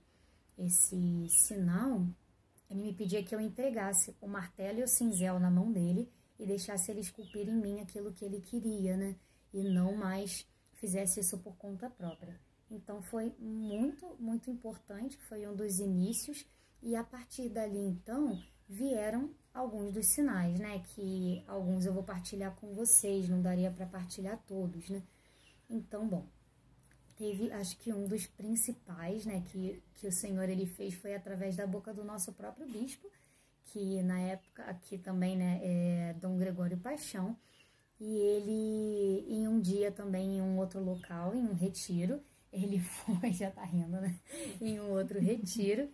[0.57, 2.05] esse sinal,
[2.69, 6.45] ele me pedia que eu entregasse o martelo e o cinzel na mão dele e
[6.45, 9.15] deixasse ele esculpir em mim aquilo que ele queria, né?
[9.53, 12.39] E não mais fizesse isso por conta própria.
[12.69, 16.45] Então foi muito, muito importante, foi um dos inícios
[16.81, 20.79] e a partir dali então vieram alguns dos sinais, né?
[20.79, 25.01] Que alguns eu vou partilhar com vocês, não daria para partilhar todos, né?
[25.69, 26.25] Então, bom,
[27.17, 31.55] teve acho que um dos principais, né, que, que o Senhor ele fez foi através
[31.55, 33.09] da boca do nosso próprio bispo,
[33.65, 37.35] que na época aqui também, né, é Dom Gregório Paixão,
[37.99, 43.31] e ele em um dia também em um outro local, em um retiro, ele foi,
[43.33, 44.15] já tá rindo, né?
[44.61, 45.89] Em um outro retiro,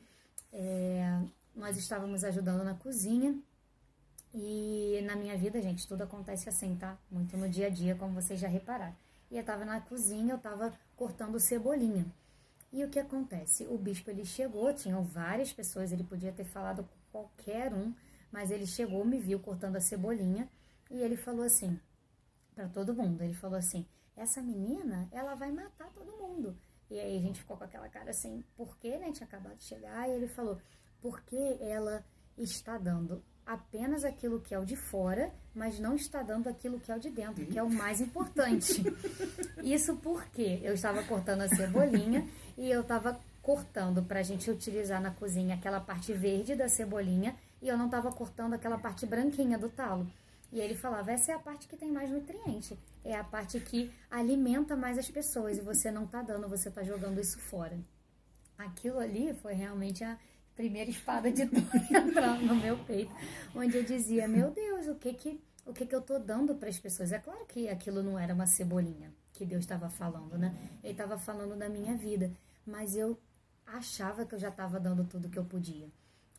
[0.52, 1.22] é,
[1.56, 3.40] nós estávamos ajudando na cozinha
[4.34, 6.98] e na minha vida, gente, tudo acontece assim, tá?
[7.10, 8.96] Muito no dia a dia, como vocês já repararam.
[9.32, 12.06] E eu tava na cozinha, eu tava cortando cebolinha.
[12.72, 13.66] E o que acontece?
[13.68, 17.94] O bispo ele chegou, tinham várias pessoas, ele podia ter falado qualquer um,
[18.32, 20.50] mas ele chegou, me viu cortando a cebolinha
[20.90, 21.80] e ele falou assim
[22.56, 26.58] para todo mundo, ele falou assim: "Essa menina, ela vai matar todo mundo".
[26.90, 29.12] E aí a gente ficou com aquela cara assim, por quê, né?
[29.12, 30.60] Tinha acabado de chegar e ele falou:
[31.02, 32.04] "Porque ela
[32.38, 36.92] está dando apenas aquilo que é o de fora, mas não está dando aquilo que
[36.92, 38.84] é o de dentro, que é o mais importante.
[39.64, 42.28] Isso porque eu estava cortando a cebolinha
[42.58, 47.36] e eu estava cortando para a gente utilizar na cozinha aquela parte verde da cebolinha
[47.62, 50.08] e eu não estava cortando aquela parte branquinha do talo.
[50.52, 53.92] E ele falava: essa é a parte que tem mais nutriente, é a parte que
[54.10, 57.78] alimenta mais as pessoas e você não está dando, você está jogando isso fora.
[58.58, 60.18] Aquilo ali foi realmente a
[60.56, 61.44] primeira espada de
[61.94, 63.14] entrar no meu peito,
[63.56, 66.70] onde eu dizia: meu Deus, o que que o que que eu tô dando para
[66.70, 67.12] as pessoas?
[67.12, 70.56] É claro que aquilo não era uma cebolinha que Deus estava falando, né?
[70.84, 72.32] Ele estava falando da minha vida,
[72.66, 73.18] mas eu
[73.66, 75.90] achava que eu já estava dando tudo que eu podia.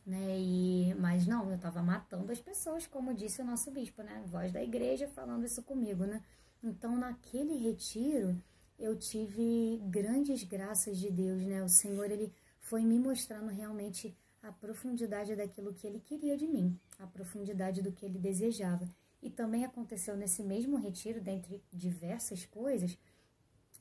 [0.05, 0.37] Né?
[0.37, 4.23] E, mas não, eu estava matando as pessoas, como disse o nosso bispo, né?
[4.27, 6.21] Voz da igreja falando isso comigo, né?
[6.63, 8.39] Então, naquele retiro,
[8.77, 11.63] eu tive grandes graças de Deus, né?
[11.63, 12.31] O Senhor, ele
[12.65, 17.91] foi me mostrando realmente a profundidade daquilo que ele queria de mim, a profundidade do
[17.91, 18.89] que ele desejava.
[19.21, 22.97] E também aconteceu nesse mesmo retiro, dentre diversas coisas,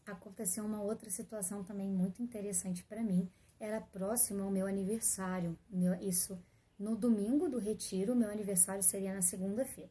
[0.05, 3.27] aconteceu uma outra situação também muito interessante para mim.
[3.59, 5.59] Era próximo ao meu aniversário.
[5.71, 6.39] Meu, isso
[6.79, 9.91] no domingo do retiro, meu aniversário seria na segunda-feira.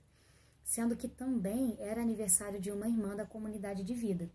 [0.63, 4.29] Sendo que também era aniversário de uma irmã da comunidade de vida.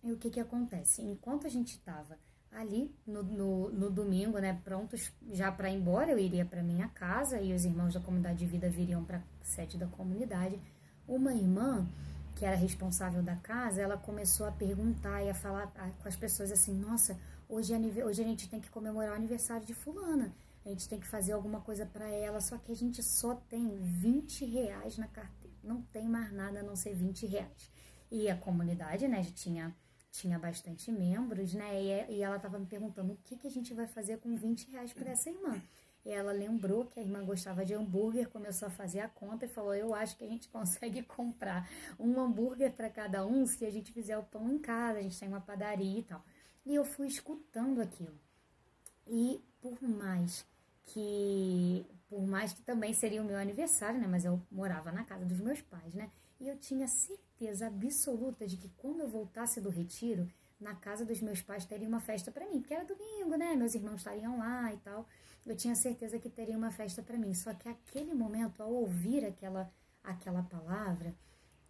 [0.00, 1.02] E o que que acontece?
[1.02, 2.16] Enquanto a gente estava
[2.52, 6.88] ali no, no, no, domingo, né, prontos já para ir embora, eu iria para minha
[6.88, 10.60] casa e os irmãos da comunidade de vida viriam para sede da comunidade.
[11.08, 11.88] Uma irmã
[12.34, 15.66] que era responsável da casa, ela começou a perguntar e a falar
[16.00, 19.66] com as pessoas assim: nossa, hoje, é, hoje a gente tem que comemorar o aniversário
[19.66, 20.34] de Fulana,
[20.64, 23.78] a gente tem que fazer alguma coisa para ela, só que a gente só tem
[23.80, 27.72] 20 reais na carteira, não tem mais nada a não ser 20 reais.
[28.10, 29.74] E a comunidade, né, tinha
[30.12, 31.82] tinha bastante membros, né?
[31.82, 34.70] E, e ela estava me perguntando o que, que a gente vai fazer com 20
[34.70, 35.60] reais para essa irmã.
[36.04, 39.48] E ela lembrou que a irmã gostava de hambúrguer, começou a fazer a conta e
[39.48, 43.70] falou: Eu acho que a gente consegue comprar um hambúrguer para cada um se a
[43.70, 46.22] gente fizer o pão em casa, a gente tem uma padaria e tal.
[46.66, 48.18] E eu fui escutando aquilo.
[49.06, 50.46] E por mais
[50.84, 55.24] que por mais que também seria o meu aniversário, né, mas eu morava na casa
[55.24, 56.10] dos meus pais, né?
[56.42, 60.28] E eu tinha certeza absoluta de que quando eu voltasse do retiro,
[60.60, 63.54] na casa dos meus pais teria uma festa para mim, porque era domingo, né?
[63.54, 65.06] Meus irmãos estariam lá e tal.
[65.46, 67.32] Eu tinha certeza que teria uma festa para mim.
[67.32, 69.72] Só que aquele momento, ao ouvir aquela
[70.02, 71.14] aquela palavra,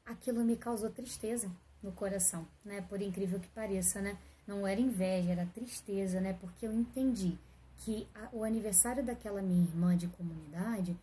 [0.07, 1.53] aquilo me causou tristeza
[1.83, 2.81] no coração, né?
[2.81, 4.17] Por incrível que pareça, né?
[4.47, 6.33] Não era inveja, era tristeza, né?
[6.41, 7.37] Porque eu entendi
[7.77, 10.97] que a, o aniversário daquela minha irmã de comunidade,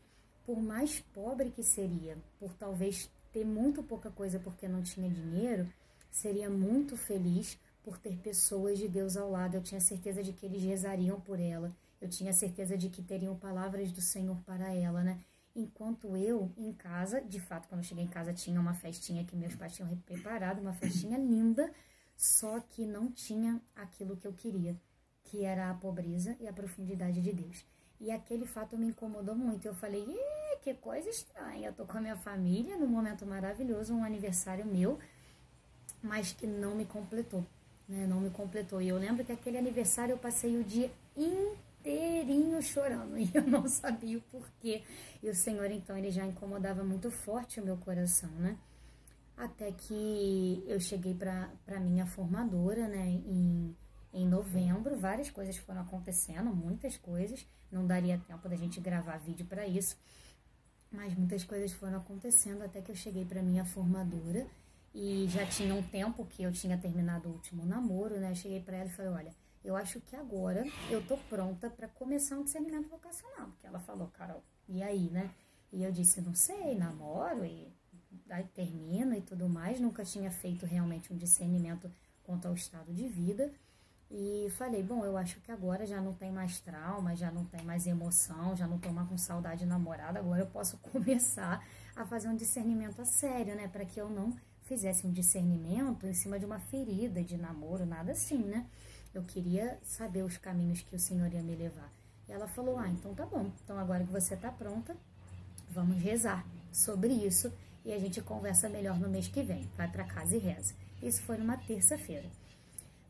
[0.43, 5.71] por mais pobre que seria, por talvez ter muito pouca coisa porque não tinha dinheiro,
[6.11, 9.55] seria muito feliz por ter pessoas de Deus ao lado.
[9.55, 11.75] Eu tinha certeza de que eles rezariam por ela.
[12.01, 15.19] Eu tinha certeza de que teriam palavras do Senhor para ela, né?
[15.55, 19.35] Enquanto eu, em casa, de fato, quando eu cheguei em casa, tinha uma festinha que
[19.35, 21.71] meus pais tinham preparado, uma festinha linda,
[22.15, 24.79] só que não tinha aquilo que eu queria,
[25.23, 27.65] que era a pobreza e a profundidade de Deus.
[27.99, 29.65] E aquele fato me incomodou muito.
[29.65, 30.05] Eu falei,
[30.61, 31.69] que coisa estranha.
[31.69, 34.99] Eu tô com a minha família num momento maravilhoso, um aniversário meu,
[36.01, 37.45] mas que não me completou.
[37.87, 38.05] Né?
[38.07, 38.81] Não me completou.
[38.81, 43.67] E eu lembro que aquele aniversário eu passei o dia inteirinho chorando e eu não
[43.67, 44.83] sabia o porquê.
[45.21, 48.57] E o Senhor, então, ele já incomodava muito forte o meu coração, né?
[49.35, 53.73] Até que eu cheguei para minha formadora, né, em
[54.13, 54.97] em novembro.
[54.97, 57.45] Várias coisas foram acontecendo, muitas coisas.
[57.71, 59.95] Não daria tempo da gente gravar vídeo para isso,
[60.91, 64.47] mas muitas coisas foram acontecendo até que eu cheguei para minha formadora
[64.93, 68.31] e já tinha um tempo que eu tinha terminado o último namoro, né?
[68.31, 71.87] Eu cheguei para ela e falei: Olha, eu acho que agora eu tô pronta para
[71.87, 73.47] começar um discernimento vocacional.
[73.49, 75.29] Porque ela falou, Carol, e aí, né?
[75.71, 77.71] E eu disse: Não sei, namoro e
[78.29, 79.79] aí termino e tudo mais.
[79.79, 81.91] Nunca tinha feito realmente um discernimento
[82.23, 83.51] quanto ao estado de vida.
[84.11, 87.63] E falei, bom, eu acho que agora já não tem mais trauma, já não tem
[87.63, 91.63] mais emoção, já não estou mais com saudade de namorada, agora eu posso começar
[91.95, 93.67] a fazer um discernimento a sério, né?
[93.67, 98.13] Para que eu não fizesse um discernimento em cima de uma ferida de namoro, nada
[98.13, 98.65] assim, né?
[99.13, 101.91] Eu queria saber os caminhos que o Senhor ia me levar.
[102.27, 103.51] E ela falou: Ah, então tá bom.
[103.63, 104.95] Então agora que você tá pronta,
[105.69, 107.51] vamos rezar sobre isso
[107.83, 109.67] e a gente conversa melhor no mês que vem.
[109.75, 110.75] Vai para casa e reza.
[111.01, 112.29] Isso foi numa terça-feira.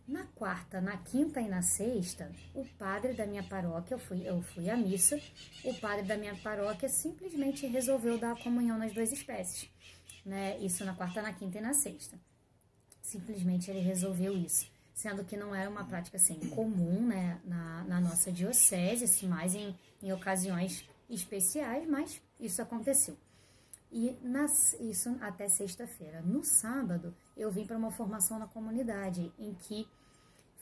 [0.10, 4.42] Na quarta, na quinta e na sexta, o padre da minha paróquia, eu fui, eu
[4.42, 5.22] fui à missa,
[5.64, 9.70] o padre da minha paróquia simplesmente resolveu dar a comunhão nas duas espécies.
[10.26, 10.58] Né?
[10.62, 12.20] Isso na quarta, na quinta e na sexta.
[13.04, 14.68] Simplesmente ele resolveu isso.
[14.96, 19.78] Sendo que não era uma prática assim comum né, na, na nossa diocese, mais em,
[20.02, 23.16] em ocasiões especiais, mas isso aconteceu.
[23.92, 26.20] E nas, isso até sexta-feira.
[26.24, 29.88] No sábado, eu vim para uma formação na comunidade, em que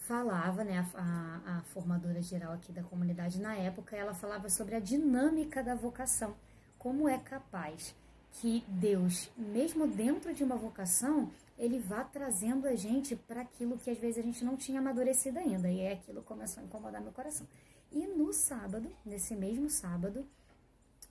[0.08, 4.80] falava, né, a, a, formadora geral aqui da comunidade na época, ela falava sobre a
[4.80, 6.34] dinâmica da vocação.
[6.80, 7.94] Como é capaz
[8.32, 13.90] que Deus, mesmo dentro de uma vocação, ele vá trazendo a gente para aquilo que
[13.90, 15.70] às vezes a gente não tinha amadurecido ainda.
[15.70, 17.46] E é aquilo que começou a incomodar meu coração.
[17.92, 20.26] E no sábado, nesse mesmo sábado,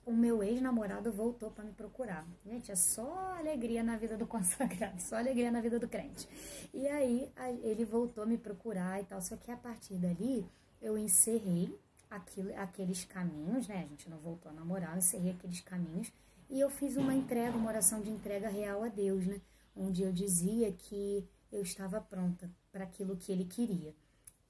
[0.07, 2.25] o meu ex-namorado voltou para me procurar.
[2.45, 6.27] Gente, é só alegria na vida do consagrado, só alegria na vida do crente.
[6.73, 7.29] E aí
[7.61, 10.47] ele voltou a me procurar e tal, só que a partir dali
[10.81, 11.77] eu encerrei
[12.09, 13.83] aquilo, aqueles caminhos, né?
[13.83, 16.09] A gente não voltou a namorar, eu encerrei aqueles caminhos
[16.49, 19.41] e eu fiz uma entrega, uma oração de entrega real a Deus, né?
[19.75, 23.93] Onde eu dizia que eu estava pronta para aquilo que ele queria.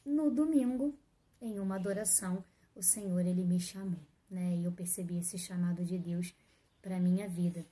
[0.05, 0.93] No domingo,
[1.41, 2.43] em uma adoração,
[2.75, 4.55] o Senhor ele me chamou né?
[4.55, 6.33] E eu percebi esse chamado de Deus
[6.81, 7.65] para minha vida,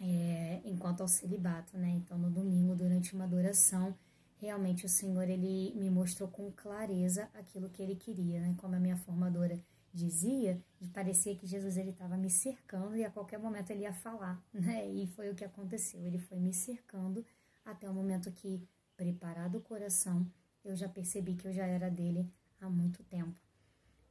[0.00, 1.90] é, enquanto ao celibato, né?
[1.90, 3.96] Então, no domingo, durante uma adoração,
[4.40, 8.54] realmente o Senhor ele me mostrou com clareza aquilo que Ele queria, né?
[8.58, 9.58] Como a minha formadora
[9.92, 10.62] dizia,
[10.92, 14.86] parecia que Jesus ele estava me cercando e a qualquer momento ele ia falar, né?
[14.88, 16.04] E foi o que aconteceu.
[16.04, 17.24] Ele foi me cercando
[17.64, 18.62] até o momento que,
[18.96, 20.26] preparado o coração,
[20.64, 23.40] eu já percebi que eu já era dele há muito tempo.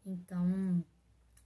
[0.05, 0.83] Então,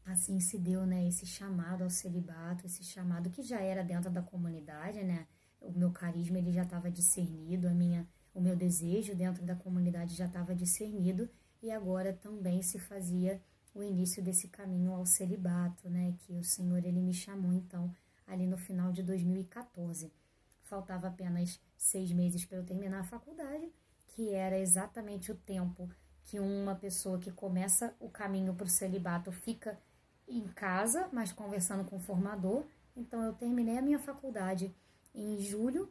[0.05, 4.21] assim se deu, né, esse chamado ao celibato, esse chamado que já era dentro da
[4.21, 5.27] comunidade, né?
[5.59, 10.15] O meu carisma ele já estava discernido, a minha, o meu desejo dentro da comunidade
[10.15, 11.29] já estava discernido
[11.61, 13.41] e agora também se fazia
[13.73, 16.15] o início desse caminho ao celibato, né?
[16.19, 17.93] Que o Senhor ele me chamou então
[18.25, 20.11] ali no final de 2014.
[20.63, 23.71] Faltava apenas seis meses para eu terminar a faculdade
[24.07, 25.89] que era exatamente o tempo
[26.23, 29.77] que uma pessoa que começa o caminho para o celibato fica
[30.37, 32.63] em casa, mas conversando com o formador.
[32.95, 34.73] Então, eu terminei a minha faculdade
[35.13, 35.89] em julho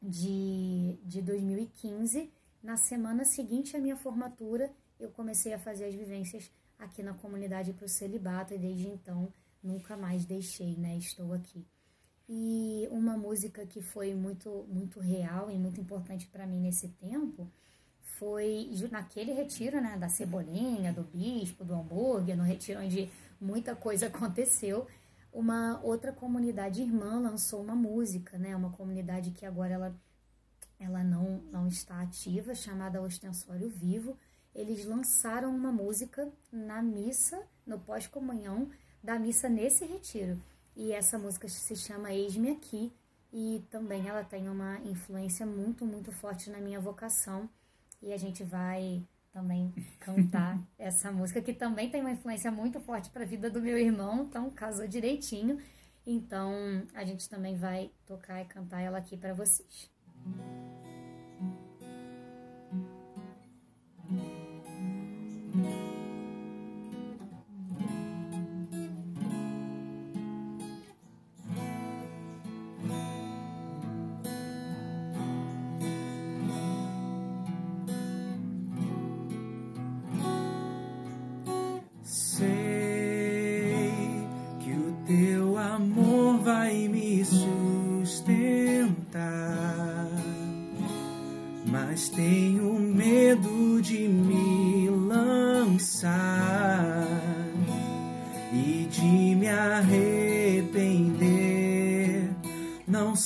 [0.00, 2.30] de, de 2015.
[2.62, 7.72] Na semana seguinte à minha formatura, eu comecei a fazer as vivências aqui na comunidade
[7.72, 9.32] para o celibato e desde então
[9.62, 10.96] nunca mais deixei, né?
[10.96, 11.64] Estou aqui.
[12.28, 17.50] E uma música que foi muito muito real e muito importante para mim nesse tempo
[18.00, 23.10] foi naquele retiro, né, da cebolinha, do bispo, do hambúrguer, no retiro onde
[23.42, 24.86] muita coisa aconteceu.
[25.32, 29.96] Uma outra comunidade irmã lançou uma música, né, uma comunidade que agora ela
[30.78, 34.16] ela não não está ativa, chamada Ostensório Vivo.
[34.54, 38.68] Eles lançaram uma música na missa, no pós-comunhão
[39.02, 40.42] da missa nesse retiro.
[40.76, 42.92] E essa música se chama Eis-me Aqui
[43.32, 47.48] e também ela tem uma influência muito, muito forte na minha vocação.
[48.02, 49.02] E a gente vai
[49.32, 53.60] também cantar essa música que também tem uma influência muito forte para a vida do
[53.60, 55.58] meu irmão, então casou direitinho.
[56.06, 56.52] Então
[56.94, 59.90] a gente também vai tocar e cantar ela aqui para vocês.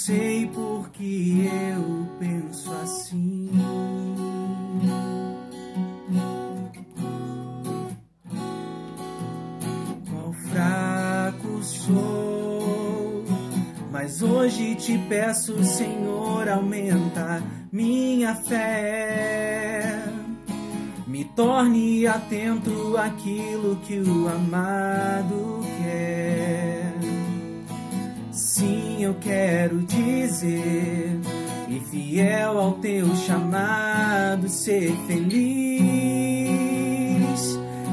[0.07, 0.66] Te
[22.27, 26.93] atento àquilo que o amado quer.
[28.33, 31.20] Sim, eu quero dizer,
[31.68, 35.37] e fiel ao teu chamado, ser feliz.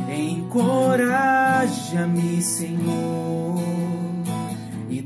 [0.09, 3.23] Encoraja-me, Senhor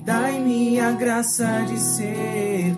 [0.08, 2.77] Dai-me a graça de ser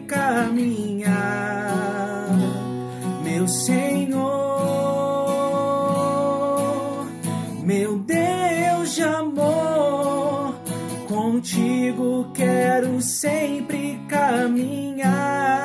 [0.00, 1.10] caminhar,
[3.24, 4.22] meu Senhor,
[7.64, 10.54] meu Deus de amor,
[11.08, 15.61] contigo quero sempre caminhar.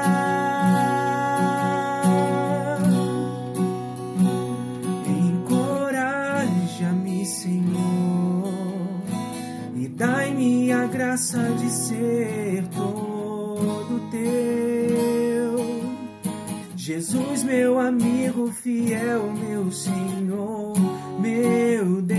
[16.87, 20.73] Jesus, meu amigo fiel, meu Senhor,
[21.19, 22.17] meu Deus.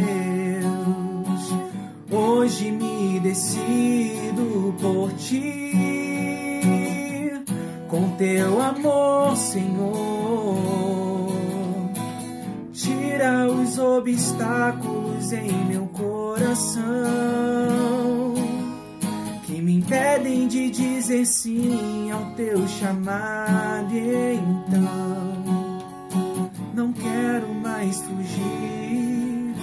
[2.10, 5.72] Hoje me decido por ti,
[7.88, 11.32] com teu amor, Senhor.
[12.70, 17.97] Tira os obstáculos em meu coração
[19.89, 23.95] impedem de dizer sim ao teu chamado.
[23.95, 25.78] E então,
[26.74, 29.55] não quero mais fugir.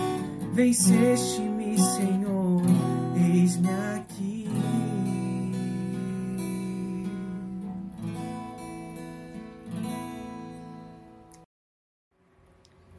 [0.52, 2.64] Venceste-me, Senhor,
[3.16, 4.48] eis-me aqui.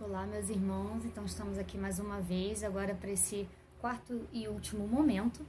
[0.00, 1.04] Olá, meus irmãos.
[1.04, 3.48] Então, estamos aqui mais uma vez, agora para esse
[3.80, 5.44] quarto e último momento,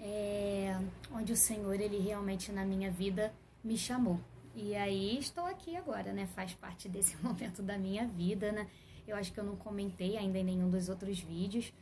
[0.00, 0.76] é,
[1.12, 3.32] onde o Senhor, Ele realmente na minha vida
[3.62, 4.18] me chamou.
[4.54, 6.26] E aí, estou aqui agora, né?
[6.34, 8.66] Faz parte desse momento da minha vida, né?
[9.06, 11.72] Eu acho que eu não comentei ainda em nenhum dos outros vídeos,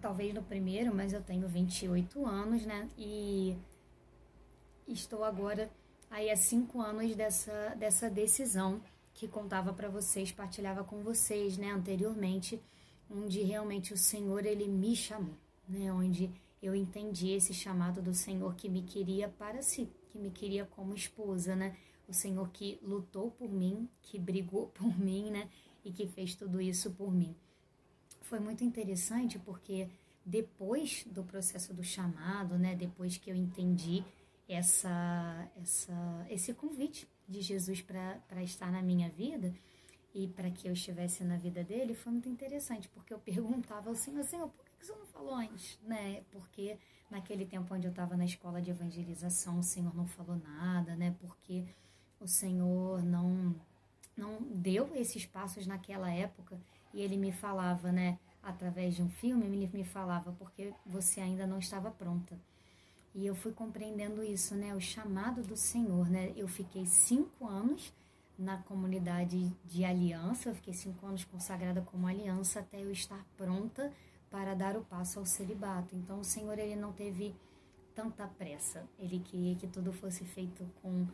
[0.00, 2.88] talvez no primeiro, mas eu tenho 28 anos, né?
[2.98, 3.56] E
[4.86, 5.70] estou agora
[6.10, 8.80] aí há cinco anos dessa, dessa decisão
[9.14, 12.60] que contava para vocês, partilhava com vocês, né, anteriormente,
[13.10, 15.34] onde realmente o Senhor ele me chamou,
[15.66, 16.30] né, onde
[16.62, 20.94] eu entendi esse chamado do Senhor que me queria para si, que me queria como
[20.94, 21.76] esposa, né?
[22.08, 25.48] O Senhor que lutou por mim, que brigou por mim, né?
[25.84, 27.34] E que fez tudo isso por mim.
[28.22, 29.88] Foi muito interessante porque
[30.24, 32.74] depois do processo do chamado, né?
[32.74, 34.02] Depois que eu entendi
[34.48, 39.54] essa, essa, esse convite de Jesus para estar na minha vida
[40.14, 43.94] e para que eu estivesse na vida dele, foi muito interessante, porque eu perguntava ao
[43.94, 45.78] Senhor, Senhor, por que você não falou antes?
[45.82, 46.22] Né?
[46.30, 46.78] Porque
[47.10, 51.14] naquele tempo onde eu estava na escola de evangelização, o Senhor não falou nada, né?
[51.20, 51.64] Porque
[52.20, 53.54] o Senhor não,
[54.16, 56.58] não deu esses passos naquela época
[56.94, 58.18] e ele me falava, né?
[58.42, 62.38] Através de um filme, ele me falava, porque você ainda não estava pronta.
[63.12, 64.74] E eu fui compreendendo isso, né?
[64.74, 66.32] O chamado do Senhor, né?
[66.36, 67.92] Eu fiquei cinco anos
[68.38, 73.90] na comunidade de aliança, eu fiquei cinco anos consagrada como aliança até eu estar pronta
[74.30, 75.94] para dar o passo ao celibato.
[75.94, 77.34] Então, o Senhor, ele não teve
[77.94, 78.84] tanta pressa.
[78.98, 81.06] Ele queria que tudo fosse feito com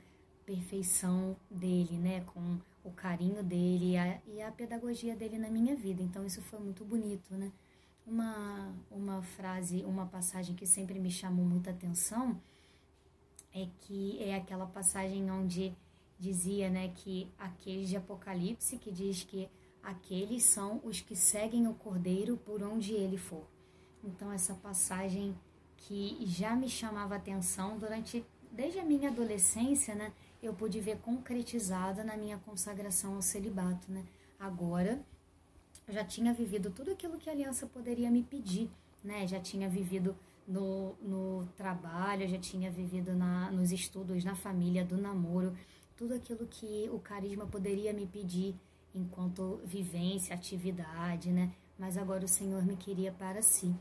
[0.45, 2.23] perfeição dele, né?
[2.23, 6.03] Com o carinho dele e a, e a pedagogia dele na minha vida.
[6.03, 7.53] Então, isso foi muito bonito, né?
[8.07, 12.41] Uma, uma frase, uma passagem que sempre me chamou muita atenção
[13.55, 15.73] é que é aquela passagem onde
[16.19, 19.49] dizia, né, que aqueles de Apocalipse que diz que
[19.83, 23.47] aqueles são os que seguem o Cordeiro por onde ele for.
[24.05, 25.37] Então essa passagem
[25.77, 30.13] que já me chamava atenção durante desde a minha adolescência, né,
[30.43, 34.05] eu pude ver concretizada na minha consagração ao celibato, né?
[34.39, 35.01] Agora
[35.89, 38.71] já tinha vivido tudo aquilo que a aliança poderia me pedir,
[39.03, 39.27] né?
[39.27, 40.17] Já tinha vivido
[40.47, 45.57] no, no trabalho, já tinha vivido na, nos estudos, na família, do namoro,
[45.97, 48.55] tudo aquilo que o carisma poderia me pedir
[48.95, 51.53] enquanto vivência, atividade, né?
[51.79, 53.75] Mas agora o Senhor me queria para si.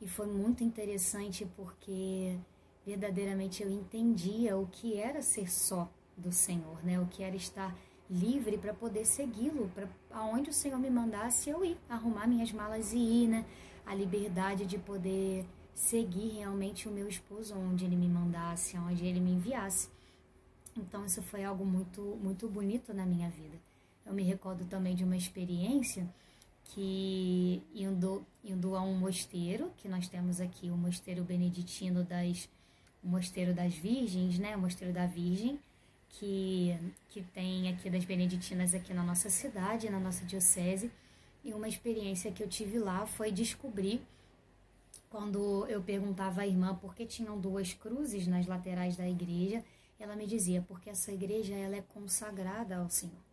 [0.00, 2.36] E foi muito interessante porque
[2.84, 7.00] verdadeiramente eu entendia o que era ser só do Senhor, né?
[7.00, 7.76] O que era estar
[8.10, 12.92] livre para poder segui-lo, para aonde o Senhor me mandasse eu ir, arrumar minhas malas
[12.92, 13.44] e ir, né?
[13.86, 19.20] A liberdade de poder seguir realmente o meu esposo onde ele me mandasse, onde ele
[19.20, 19.88] me enviasse.
[20.76, 23.58] Então isso foi algo muito muito bonito na minha vida.
[24.06, 26.08] Eu me recordo também de uma experiência
[26.64, 32.48] que indo, indo a um mosteiro, que nós temos aqui o mosteiro beneditino das
[33.04, 34.56] o mosteiro das virgens, né?
[34.56, 35.60] O mosteiro da Virgem,
[36.08, 36.74] que,
[37.10, 40.90] que tem aqui das Beneditinas aqui na nossa cidade, na nossa diocese.
[41.44, 44.00] E uma experiência que eu tive lá foi descobrir,
[45.10, 49.62] quando eu perguntava à irmã por que tinham duas cruzes nas laterais da igreja,
[50.00, 53.23] ela me dizia, porque essa igreja ela é consagrada ao Senhor.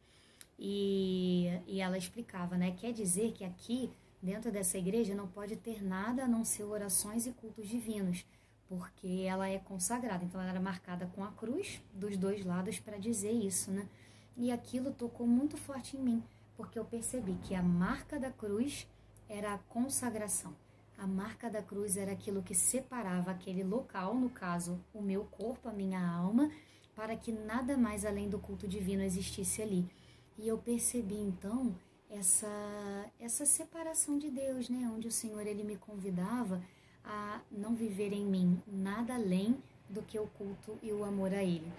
[0.63, 2.75] E, e ela explicava, né?
[2.79, 3.91] Quer dizer que aqui,
[4.21, 8.23] dentro dessa igreja, não pode ter nada a não ser orações e cultos divinos
[8.71, 10.23] porque ela é consagrada.
[10.23, 13.85] Então ela era marcada com a cruz dos dois lados para dizer isso, né?
[14.37, 16.23] E aquilo tocou muito forte em mim,
[16.55, 18.87] porque eu percebi que a marca da cruz
[19.27, 20.55] era a consagração.
[20.97, 25.67] A marca da cruz era aquilo que separava aquele local, no caso, o meu corpo,
[25.67, 26.49] a minha alma,
[26.95, 29.85] para que nada mais além do culto divino existisse ali.
[30.41, 31.75] E eu percebi então
[32.09, 32.47] essa
[33.19, 36.59] essa separação de Deus, né, onde o Senhor ele me convidava
[37.05, 39.55] a não viver em mim nada além
[39.87, 41.71] do que o culto e o amor a Ele.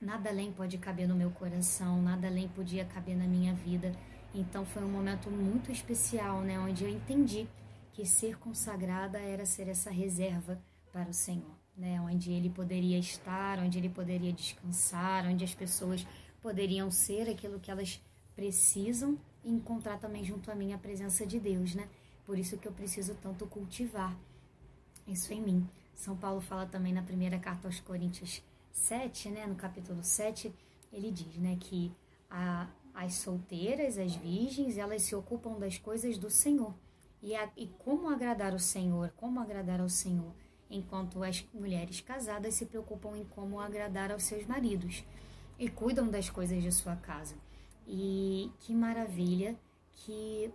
[0.00, 3.92] Nada além pode caber no meu coração, nada além podia caber na minha vida.
[4.34, 7.46] Então foi um momento muito especial, né, onde eu entendi
[7.92, 10.58] que ser consagrada era ser essa reserva
[10.90, 16.06] para o Senhor, né, onde Ele poderia estar, onde Ele poderia descansar, onde as pessoas
[16.42, 18.02] poderiam ser aquilo que elas
[18.34, 21.88] precisam e encontrar também junto a mim a presença de Deus, né?
[22.26, 24.16] Por isso que eu preciso tanto cultivar
[25.06, 25.68] isso em mim.
[25.94, 30.52] São Paulo fala também na primeira carta aos Coríntios 7, né, no capítulo 7,
[30.92, 31.92] ele diz, né, que
[32.30, 36.74] a, as solteiras, as virgens, elas se ocupam das coisas do Senhor.
[37.22, 40.32] E, a, e como agradar o Senhor, como agradar ao Senhor,
[40.70, 45.04] enquanto as mulheres casadas se preocupam em como agradar aos seus maridos
[45.62, 47.36] e cuidam das coisas de sua casa.
[47.86, 49.56] E que maravilha
[49.92, 50.50] que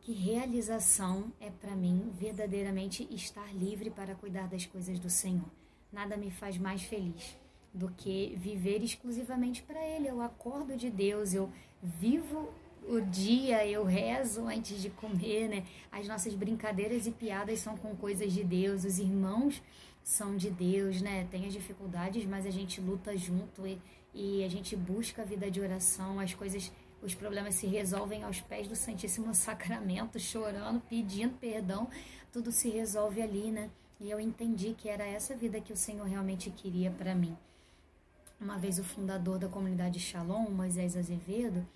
[0.00, 5.48] que realização é para mim verdadeiramente estar livre para cuidar das coisas do Senhor.
[5.92, 7.36] Nada me faz mais feliz
[7.72, 10.08] do que viver exclusivamente para Ele.
[10.08, 11.48] Eu acordo de Deus, eu
[11.80, 12.52] vivo
[12.88, 15.64] o dia, eu rezo antes de comer, né?
[15.90, 19.62] As nossas brincadeiras e piadas são com coisas de Deus, os irmãos
[20.02, 21.28] são de Deus, né?
[21.30, 23.78] Tem as dificuldades, mas a gente luta junto e,
[24.14, 26.70] e a gente busca a vida de oração, as coisas
[27.02, 31.88] os problemas se resolvem aos pés do Santíssimo Sacramento, chorando, pedindo perdão,
[32.32, 33.68] tudo se resolve ali, né?
[33.98, 37.36] E eu entendi que era essa vida que o Senhor realmente queria para mim.
[38.40, 41.66] Uma vez o fundador da comunidade Shalom, Moisés Azevedo,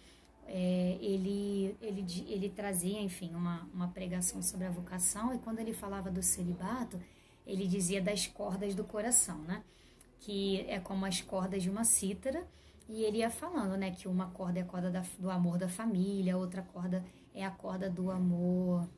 [0.46, 5.72] é, ele, ele, ele trazia, enfim, uma, uma pregação sobre a vocação, e quando ele
[5.72, 7.00] falava do celibato,
[7.46, 9.62] ele dizia das cordas do coração, né?
[10.26, 12.44] Que é como as cordas de uma cítara,
[12.88, 15.68] e ele ia falando, né, que uma corda é a corda da, do amor da
[15.68, 18.88] família, outra corda é a corda do amor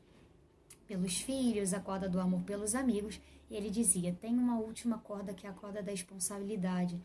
[0.87, 3.21] pelos filhos, a corda do amor pelos amigos.
[3.47, 6.99] E ele dizia: tem uma última corda que é a corda da responsabilidade,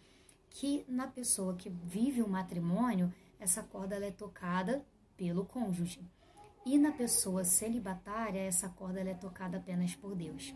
[0.49, 4.83] que na pessoa que vive o um matrimônio, essa corda é tocada
[5.19, 6.01] pelo cônjuge.
[6.65, 10.55] E na pessoa celibatária, essa corda é tocada apenas por Deus.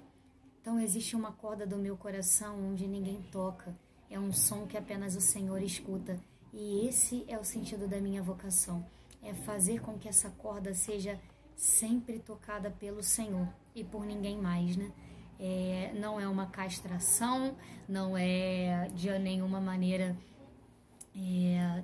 [0.69, 3.75] Então existe uma corda do meu coração onde ninguém toca
[4.11, 6.21] é um som que apenas o Senhor escuta.
[6.53, 8.85] E esse é o sentido da minha vocação:
[9.23, 11.19] é fazer com que essa corda seja
[11.57, 14.93] sempre tocada pelo Senhor e por ninguém mais, né?
[15.41, 17.57] É, não é uma castração,
[17.89, 20.15] não é de nenhuma maneira
[21.17, 21.83] é,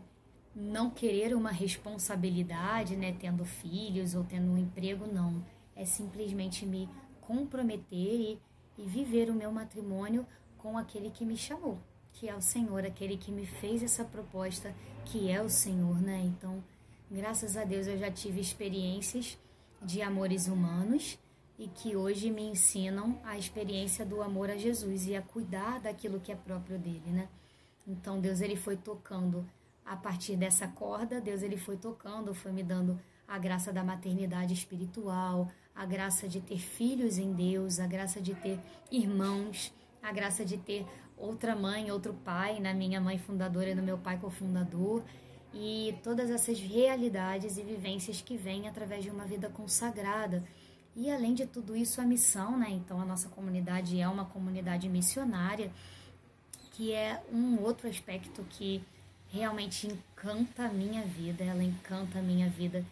[0.54, 5.42] não querer uma responsabilidade, né, tendo filhos ou tendo um emprego, não.
[5.74, 6.86] É simplesmente me
[7.22, 8.38] comprometer e,
[8.78, 10.26] e viver o meu matrimônio
[10.58, 11.78] com aquele que me chamou,
[12.12, 16.22] que é o Senhor, aquele que me fez essa proposta, que é o Senhor, né?
[16.24, 16.62] Então,
[17.10, 19.38] graças a Deus eu já tive experiências
[19.82, 21.18] de amores humanos
[21.58, 26.20] e que hoje me ensinam a experiência do amor a Jesus e a cuidar daquilo
[26.20, 27.28] que é próprio dele, né?
[27.86, 29.46] Então, Deus ele foi tocando
[29.84, 32.98] a partir dessa corda, Deus ele foi tocando, foi me dando
[33.28, 38.34] a graça da maternidade espiritual, a graça de ter filhos em Deus, a graça de
[38.34, 38.58] ter
[38.90, 39.72] irmãos,
[40.02, 43.98] a graça de ter outra mãe, outro pai, na minha mãe fundadora e no meu
[43.98, 45.02] pai cofundador,
[45.52, 50.44] e todas essas realidades e vivências que vêm através de uma vida consagrada.
[50.96, 52.70] E além de tudo isso, a missão, né?
[52.70, 55.70] Então a nossa comunidade é uma comunidade missionária,
[56.72, 58.82] que é um outro aspecto que
[59.28, 62.84] realmente encanta a minha vida, ela encanta a minha vida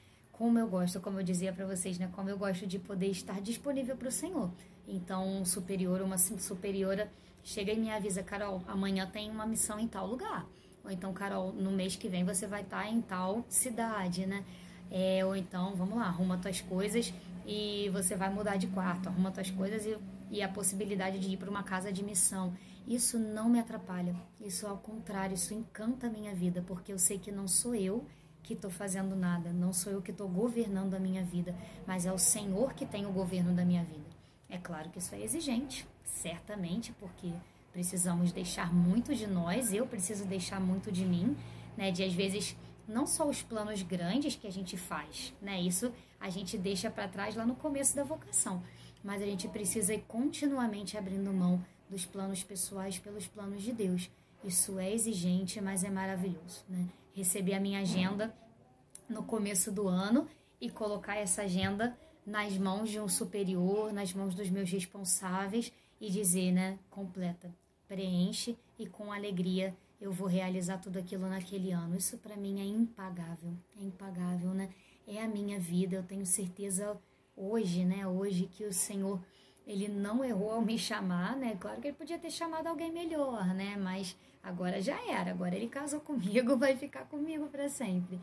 [0.42, 2.10] como eu gosto, como eu dizia para vocês, né?
[2.16, 4.50] Como eu gosto de poder estar disponível para o Senhor.
[4.88, 7.08] Então, um superior, uma superiora
[7.44, 10.44] chega e me avisa, Carol, amanhã tem uma missão em tal lugar.
[10.84, 14.44] Ou então, Carol, no mês que vem você vai estar em tal cidade, né?
[14.90, 17.14] É, ou então, vamos lá, arruma tuas coisas
[17.46, 19.96] e você vai mudar de quarto, arruma tuas coisas e,
[20.28, 22.52] e a possibilidade de ir para uma casa de missão.
[22.84, 27.16] Isso não me atrapalha, isso ao contrário, isso encanta a minha vida, porque eu sei
[27.16, 28.04] que não sou eu
[28.42, 31.54] que estou fazendo nada, não sou eu que estou governando a minha vida,
[31.86, 34.10] mas é o Senhor que tem o governo da minha vida.
[34.48, 37.32] É claro que isso é exigente, certamente, porque
[37.72, 41.36] precisamos deixar muito de nós, eu preciso deixar muito de mim,
[41.76, 41.90] né?
[41.90, 45.60] De às vezes não só os planos grandes que a gente faz, né?
[45.60, 48.62] Isso a gente deixa para trás lá no começo da vocação,
[49.02, 54.10] mas a gente precisa ir continuamente abrindo mão dos planos pessoais pelos planos de Deus.
[54.44, 56.88] Isso é exigente, mas é maravilhoso, né?
[57.14, 58.34] Receber a minha agenda
[59.08, 60.26] no começo do ano
[60.60, 66.10] e colocar essa agenda nas mãos de um superior, nas mãos dos meus responsáveis e
[66.10, 67.54] dizer, né, completa,
[67.86, 71.96] preenche e com alegria eu vou realizar tudo aquilo naquele ano.
[71.96, 74.68] Isso para mim é impagável, é impagável, né?
[75.06, 76.98] É a minha vida, eu tenho certeza
[77.36, 79.20] hoje, né, hoje que o Senhor
[79.66, 81.56] ele não errou ao me chamar, né?
[81.60, 83.76] Claro que ele podia ter chamado alguém melhor, né?
[83.76, 88.18] Mas agora já era, agora ele casou comigo, vai ficar comigo para sempre.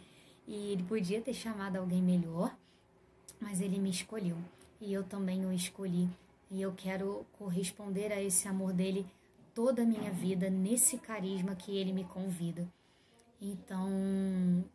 [0.47, 2.55] E ele podia ter chamado alguém melhor,
[3.39, 4.37] mas ele me escolheu
[4.81, 6.09] e eu também o escolhi.
[6.51, 9.05] E eu quero corresponder a esse amor dele
[9.53, 12.67] toda a minha vida, nesse carisma que ele me convida.
[13.41, 13.89] Então,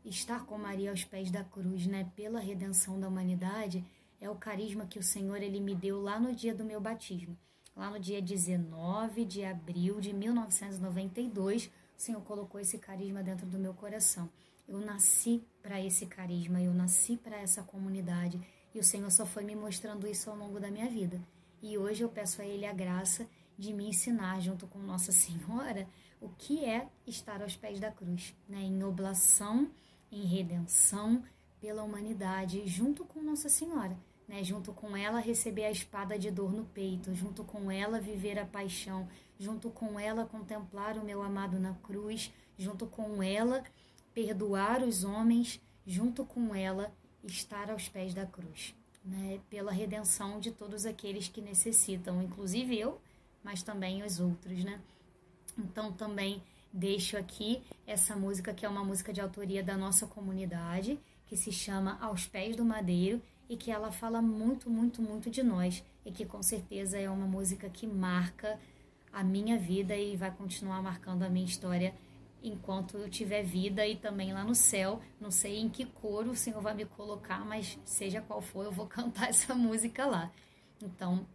[0.04, 3.84] estar com Maria aos pés da cruz, né, pela redenção da humanidade,
[4.24, 7.36] é o carisma que o Senhor ele me deu lá no dia do meu batismo.
[7.76, 11.70] Lá no dia 19 de abril de 1992, o
[12.00, 14.30] Senhor colocou esse carisma dentro do meu coração.
[14.66, 18.40] Eu nasci para esse carisma, eu nasci para essa comunidade
[18.74, 21.20] e o Senhor só foi me mostrando isso ao longo da minha vida.
[21.60, 25.86] E hoje eu peço a Ele a graça de me ensinar, junto com Nossa Senhora,
[26.18, 28.62] o que é estar aos pés da cruz, né?
[28.62, 29.70] em oblação,
[30.10, 31.22] em redenção,
[31.60, 33.98] pela humanidade, junto com Nossa Senhora.
[34.26, 38.38] Né, junto com ela receber a espada de dor no peito, junto com ela viver
[38.38, 39.06] a paixão,
[39.38, 43.62] junto com ela contemplar o meu amado na cruz, junto com ela
[44.14, 46.90] perdoar os homens, junto com ela
[47.22, 52.98] estar aos pés da cruz, né, pela redenção de todos aqueles que necessitam, inclusive eu,
[53.42, 54.80] mas também os outros, né?
[55.58, 60.98] Então também deixo aqui essa música que é uma música de autoria da nossa comunidade,
[61.26, 65.42] que se chama Aos Pés do Madeiro e que ela fala muito, muito, muito de
[65.42, 68.58] nós e que com certeza é uma música que marca
[69.12, 71.94] a minha vida e vai continuar marcando a minha história
[72.42, 75.00] enquanto eu tiver vida e também lá no céu.
[75.20, 78.72] Não sei em que coro o Senhor vai me colocar, mas seja qual for, eu
[78.72, 80.30] vou cantar essa música lá.
[80.82, 81.26] Então,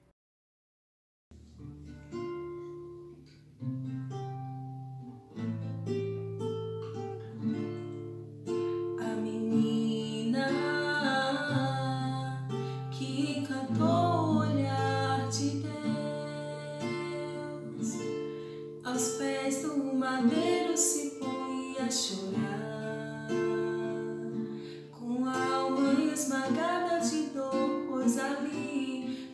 [18.93, 22.32] aos pés do madeiro se põe a chorar.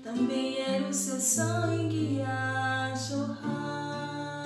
[0.09, 4.45] também era o seu sangue a jorrar.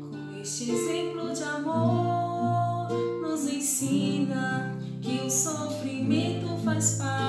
[0.00, 2.88] Com este exemplo de amor,
[3.20, 7.21] nos ensina que o sofrimento faz parte.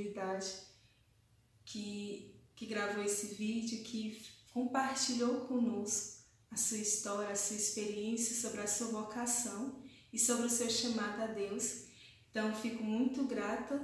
[0.00, 0.52] Disponibilidade,
[1.64, 4.22] que, que gravou esse vídeo, que
[4.52, 6.20] compartilhou conosco
[6.50, 9.80] a sua história, a sua experiência sobre a sua vocação
[10.12, 11.84] e sobre o seu chamado a Deus.
[12.30, 13.80] Então, fico muito grata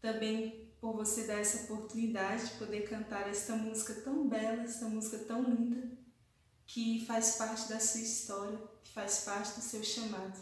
[0.00, 5.18] também por você dar essa oportunidade de poder cantar esta música tão bela, esta música
[5.18, 5.90] tão linda,
[6.66, 10.38] que faz parte da sua história, que faz parte do seu chamado.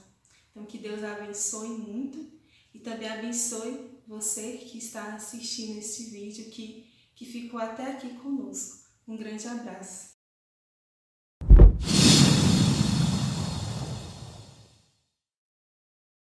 [0.50, 2.30] Então, que Deus abençoe muito
[2.74, 8.88] e também abençoe você que está assistindo esse vídeo, que, que ficou até aqui conosco.
[9.06, 10.13] Um grande abraço.